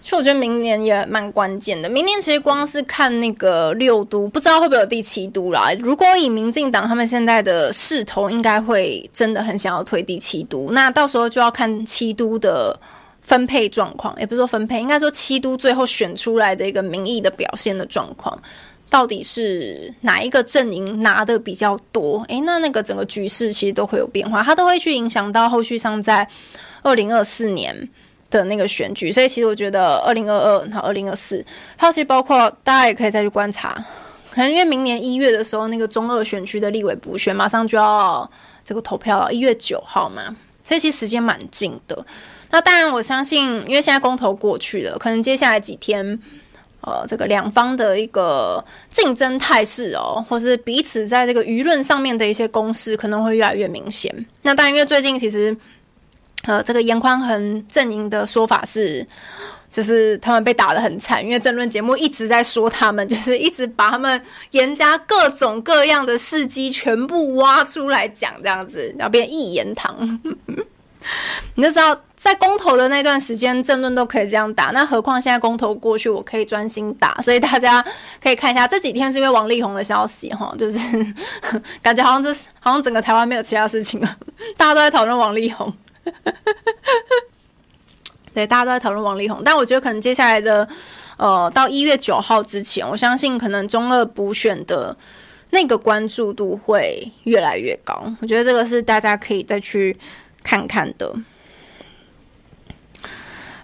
[0.00, 1.88] 其实我觉得明年也蛮关键的。
[1.88, 5.70] 明年其实光是看那个六都，不知道会不会有第七都啦。
[5.78, 10.70] 如果以民进党他们现在的势头，应该会真的很想要推第七都。
[10.72, 12.78] 那到时候就要看七都的。
[13.22, 18.36] 分配状况，也不是说分配，应该说七都最后选出来的一个民意的表现的状况，
[18.88, 22.24] 到底是哪一个阵营拿的比较多？
[22.26, 26.26] 诶，那那个整个局势其实都会有变化，它都会去影响到后续上在
[26.82, 27.88] 二零二四年
[28.30, 29.12] 的那个选举。
[29.12, 31.44] 所以其实我觉得二零二二和二零二四，
[31.76, 33.74] 还有其实包括大家也可以再去观察，
[34.30, 38.30] 可能因为明年一月的时候，那个中二选区的立委补选马上就要
[38.64, 42.06] 这个投票了，一月九号嘛，所以其实时间蛮近的。
[42.52, 46.18] 那当然，我相信，因为现在公投过去了，可能接下来几天，
[46.80, 54.12] 呃，这个两方的一个竞争态势哦，或是彼此在这个舆论上面的一些攻势，可能会越来越明显。
[54.42, 55.56] 那当然，因为最近其实，
[56.44, 59.06] 呃，这个严宽恒阵营的说法是，
[59.70, 64.20] 就是他们被打得很惨，因为政论节目一直在说他们， 就是一直把他们
[64.52, 69.94] 严家各种各样的事迹全部挖出来讲，这样子，然后变一言堂。
[71.54, 77.14] 你就知道，在公投的那段时间，政论都可以这样打，那何况现在公投过去，我可以专心打。
[77.22, 77.84] 所以大家
[78.22, 80.78] 可以看一下这几天是因为王力宏的消息，哈，就是
[81.82, 84.16] 感觉好像这好像整个台湾没有其他事情了，
[84.56, 85.72] 大家都在讨论王力宏。
[88.32, 90.66] 对，大家都在讨论王力宏，但我觉得可能接下来的
[91.16, 94.96] 呃，到一月九号之前，我相信可能中二补选的
[95.50, 98.12] 那个关注度会越来越高。
[98.20, 99.98] 我觉得这个是大家可以再去
[100.42, 101.12] 看看的。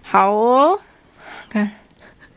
[0.03, 0.81] 好哦，
[1.49, 1.73] 看。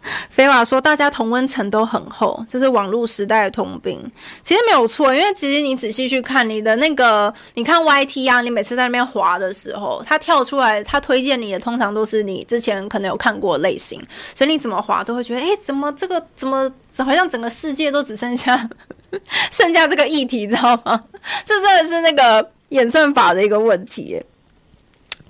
[0.29, 3.99] 飞瓦说：“大家同温层都很厚，这是网络时代的通病。
[4.41, 14.01] 其实没有错，因为其实你仔细去看你的那个，你看 YT 啊，你每次在那边滑的时候，它跳出来，它推荐你的通常都是你之前可能有看过的类型，
[14.35, 18.69] 所以你怎么滑都会觉得，哎，怎么这个怎么好像整个世界都只剩下
[19.51, 21.03] 剩下这个议题，知道吗？
[21.45, 24.21] 这真的是那个演算法的一个问题。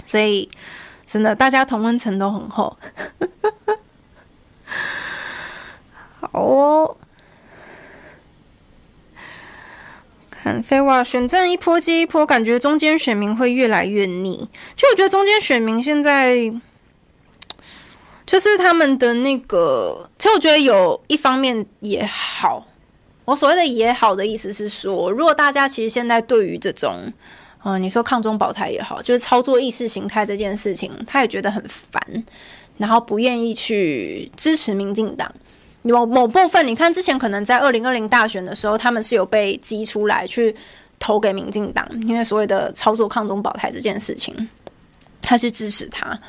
[0.05, 0.49] 所以
[1.05, 2.77] 真的，大家同温层都很厚。”
[6.31, 6.95] 哦，
[10.29, 14.47] 看废话，选战一波接一波，感觉中间选民会越来越腻。
[14.75, 16.53] 其实我觉得中间选民现在
[18.25, 22.67] 就是他们的那个，其实我觉得有一方面也好。
[23.25, 27.11] 我所谓的也好的意思是说，如果大家其实现在对于这种，
[27.63, 32.23] 嗯、你说抗中保台也好，就是操作意识形态这件事情，他也觉得很烦。
[32.77, 35.31] 然后不愿意去支持民进党，
[35.83, 40.53] 有某部分，你看之前可能在二零二零大选的时候，他们是有被激出来去
[40.99, 44.49] 投给民进党，因为所谓的操作抗中保台这件事情，
[45.21, 46.19] 他去支持他。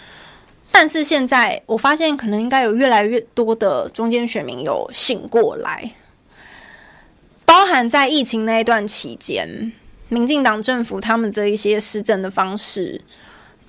[0.71, 5.91] 但是现在我发现，可能应该有越来越多的中间选民有醒过来，
[7.45, 9.73] 包含在疫情那一段期间，
[10.09, 13.01] 民进党政府他们的一些施政的方式。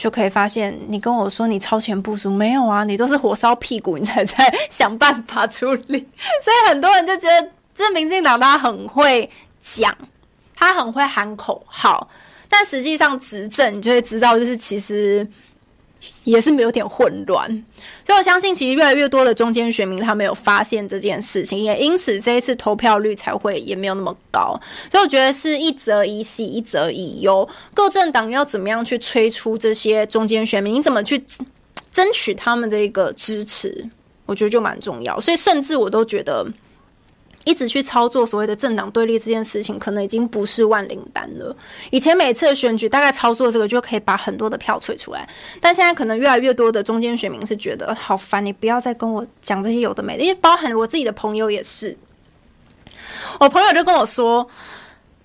[0.02, 2.84] 就可以发现，你跟我说你超前部署没有啊？
[2.84, 5.99] 你都是火烧屁股，你才 在想办法处理。
[6.43, 9.30] 所以很多人就觉得，这民进党他很会
[9.60, 9.95] 讲，
[10.56, 12.10] 他很会喊口号，
[12.49, 15.30] 但实际上执政，你就会知道，就是其实。
[16.24, 17.47] 也是没有点混乱，
[18.06, 24.60] 所以我相信，其实越来越多的中间选民他没有发现这件事情，也因此这一次投票率才会也没有那么高。
[24.91, 27.47] 所以我觉得是一则以喜，一则以忧。
[27.74, 30.76] 各政党要怎么样去催出这些中间选民？
[30.76, 31.24] 你怎么去
[31.91, 33.89] 争取他们的一个支持？
[34.26, 35.20] 我觉得就蛮重要。
[35.20, 36.47] 所以甚至我都觉得。
[37.44, 41.56] 一直去操作所谓的政党对立这件事情，可能已经不是万灵丹了。
[41.89, 45.28] 以前每次的选举，大概操作这个就可以把很多的票催出来，
[45.60, 50.24] 但现在可能越来越多的中间选民是觉得好烦，你不要再跟我讲这些有的没的。
[50.24, 51.98] 因为包含我自己的朋友也是，
[53.39, 54.48] 我朋友就跟我说，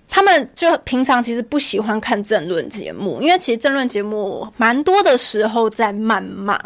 [0.09, 6.59] 他们就平常其实不喜欢看政论节目，因为其实政论节目蛮多的时候在谩骂，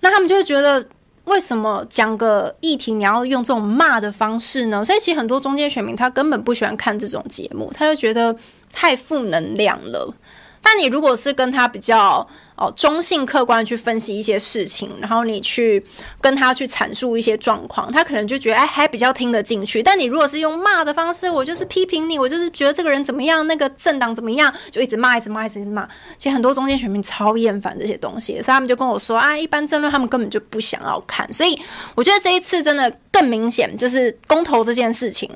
[0.00, 0.86] 那他们就会觉得。
[1.24, 4.84] 为什么讲个议题你要用这种骂的方式呢？
[4.84, 8.36] 所以其实很多中间选民他根本不喜欢看这种节目，他就觉得
[8.72, 10.14] 太负能量了。
[10.62, 12.26] 但你如果是跟他比较
[12.56, 15.84] 哦中性客观去分析一些事情，然后你去
[16.20, 19.82] 跟他去阐述一些状况，他可能就觉得哎还比较听得进去。
[19.82, 25.88] 但你如果是用骂的方式，我就是批评你，我就是觉得这个人怎么样，那个政党怎么样，就一直骂，一直骂，一直骂。
[26.16, 31.30] 其实很多中间选民超厌烦这些东西，所以他们就跟我说啊，一般争论他们根本就不想要看。
[31.32, 31.58] 所以
[31.94, 35.28] 我觉得这一次真的更明显，就是公投这件事情。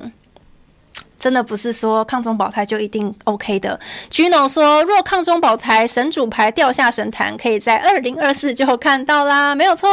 [1.19, 3.77] 真的不是说抗中保台就一定 OK 的。
[4.09, 9.89] Gino 说，若抗中保台神主牌掉下神坛，可以在二零二四就看到啦，没有错。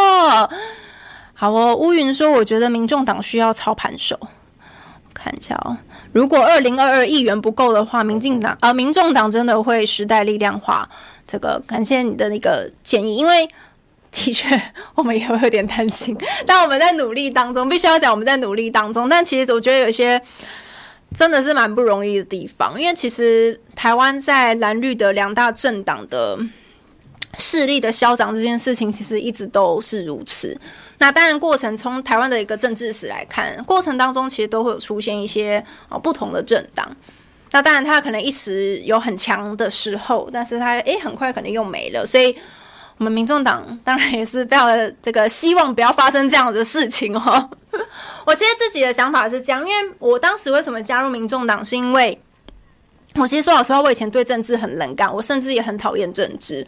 [1.34, 4.16] 好哦，乌云说，我觉得民众党需要操盘手。
[5.12, 5.76] 看一下哦，
[6.12, 10.88] 如果二零二二议员不够的话，民进党啊、民众党真的会时代力量化。
[11.26, 13.48] 这个感谢你的那个建议，因为
[14.12, 14.46] 的确
[14.94, 16.16] 我们也会有点担心，
[16.46, 19.08] 但我们在努力当中，必须要讲我们在努力当中。
[19.08, 20.22] 但其实我觉得有些。
[21.18, 26.38] 真的是蛮不容易的地方，因为其实台湾在蓝绿的两大政党的
[27.38, 30.58] 势力的消长这件事情，其实一直都是如此。
[30.98, 36.94] 那当然，过程从台湾的一个政治史来看，过程当中其实都会有出现一些啊不同的政党。
[37.50, 42.04] 那当然，他可能一时有很强的时候，但是他诶很快可能又没了。
[42.04, 42.36] 所以，
[42.98, 47.50] 我们民众党当然也是非常的这个希望不要发生这样的事情哦。
[48.26, 52.20] 我其实自己的想法是这样，因为我当时为什么加入民众党，是因为
[53.14, 56.66] 我其实说老实话，我以前对政治很冷感，我甚至也很讨厌政治。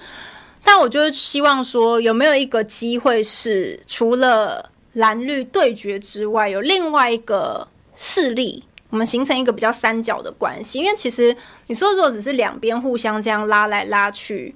[0.64, 10.78] 但我就是希望说，有没有一个机会是除了蓝绿对决之外，有另外一个势力，我们形成一个比较三角的关系。
[10.78, 11.36] 因为其实
[11.68, 14.54] 你说如果只是两边互相这样拉来拉去。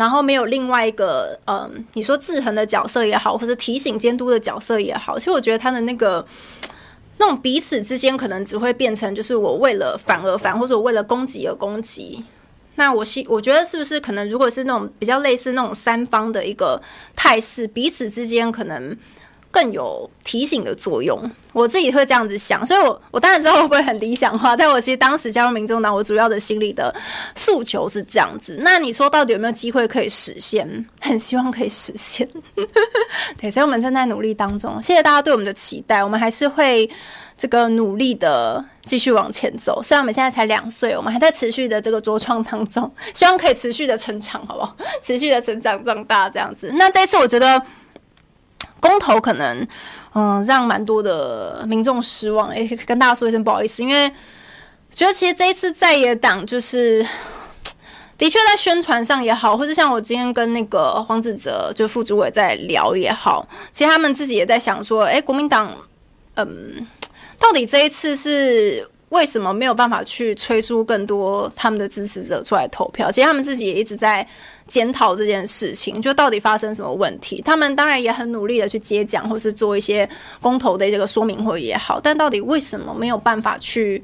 [0.00, 6.26] 然后没有另外一个，嗯，你说制衡的角色也好，或者提醒监督的角色也好，其实我觉得他的那个
[7.18, 12.24] 那种彼此之间可能只会变成，就是我为了反而反，或者我为了攻击而攻击。
[12.76, 16.80] 那我希我觉得是不是可能，如果是那种比较类似那种三方的一个
[17.14, 18.96] 态势，彼此之间可能
[19.50, 21.20] 更有提醒的作用，
[21.52, 26.94] 我自己会这样子想，所以我我当然知道会不会很理想化，但我其实当时加入民众党，我主要的心理的
[27.34, 28.56] 诉求是这样子。
[28.60, 30.86] 那你说到底有没有机会可以实现？
[31.00, 32.28] 很希望可以实现，
[33.40, 34.80] 对，所以我们正在努力当中。
[34.80, 36.88] 谢谢大家对我们的期待，我们还是会
[37.36, 39.82] 这个努力的继续往前走。
[39.82, 44.76] 虽然我们现在才两岁，我们还在持续的这个茁壮当中，希望可以持续的成长，好不好？
[45.02, 46.70] 持续的成长壮大这样子。
[46.74, 47.60] 那这一次我觉得。
[48.80, 49.66] 公投可能，
[50.14, 52.48] 嗯，让蛮多的民众失望。
[52.48, 54.10] 哎，跟大家说一声不好意思，因为
[54.90, 57.06] 觉得其实这一次在野党就是，
[58.18, 65.72] 的确在宣传上也好，或者像我今天跟那个黄子哲就副主委在聊也好，其实他们自己也在想说，哎，国民党，
[66.36, 66.86] 嗯，
[67.38, 68.88] 到底这一次是。
[69.10, 73.10] 为什么没有办法去催促更多他们的支持者出来投票？
[73.10, 74.26] 其实他们自己也一直在
[74.66, 77.42] 检讨这件事情，就到底发生什么问题？
[77.44, 80.08] 他们当然也很努力的去接讲，或是做一些
[80.40, 84.00] 公投的这个说明会也好，但到底为什么没有办法去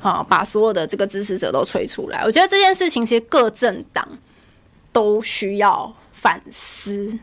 [0.00, 2.22] 啊把所有的这个支持者都催出来？
[2.24, 4.06] 我觉得这件事情其实各政党
[4.92, 7.18] 都需要反思，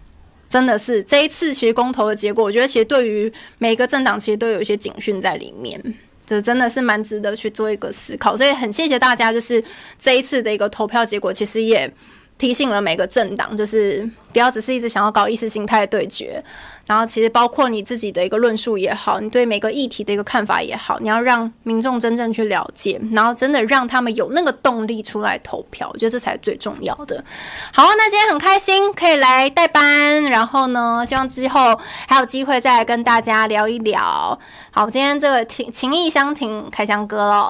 [0.49, 5.82] 真的是这一次其实公投的结果，我觉得其实对于每个政党其实都有一些警讯在里面。
[6.26, 9.63] 这真的是蛮值得去做一个思考，所以很谢谢大家，就是
[9.99, 11.91] 这一次的一个投票结果，其实也
[12.38, 16.43] 提醒了每个政党，就是不要只是一直想要搞意识形态对决。
[16.86, 27.24] 然后，其实包括你自己的一个论述也好，你对每个议题的一个看法也好，你要让民众真正去了解，然后真的让他们有那个动力出来投票，我觉得这才是最重要的。
[27.71, 34.38] 好，那今天很开心可以来代班，然后呢，希望之后还有机会再来跟大家聊一聊。
[34.74, 37.49] 好，今天这个挺情意相挺开箱哥喽，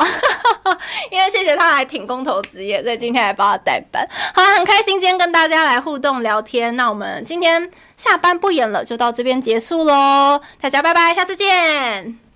[1.10, 4.06] 因为谢谢他来挺工头职业，所以今天来帮他代班。
[4.34, 6.76] 好，很开心今天跟大家来互动聊天。
[6.76, 7.72] 那我们今天。
[7.96, 12.33] 下班不演了，就到这边结束喽，大家拜拜，下次见。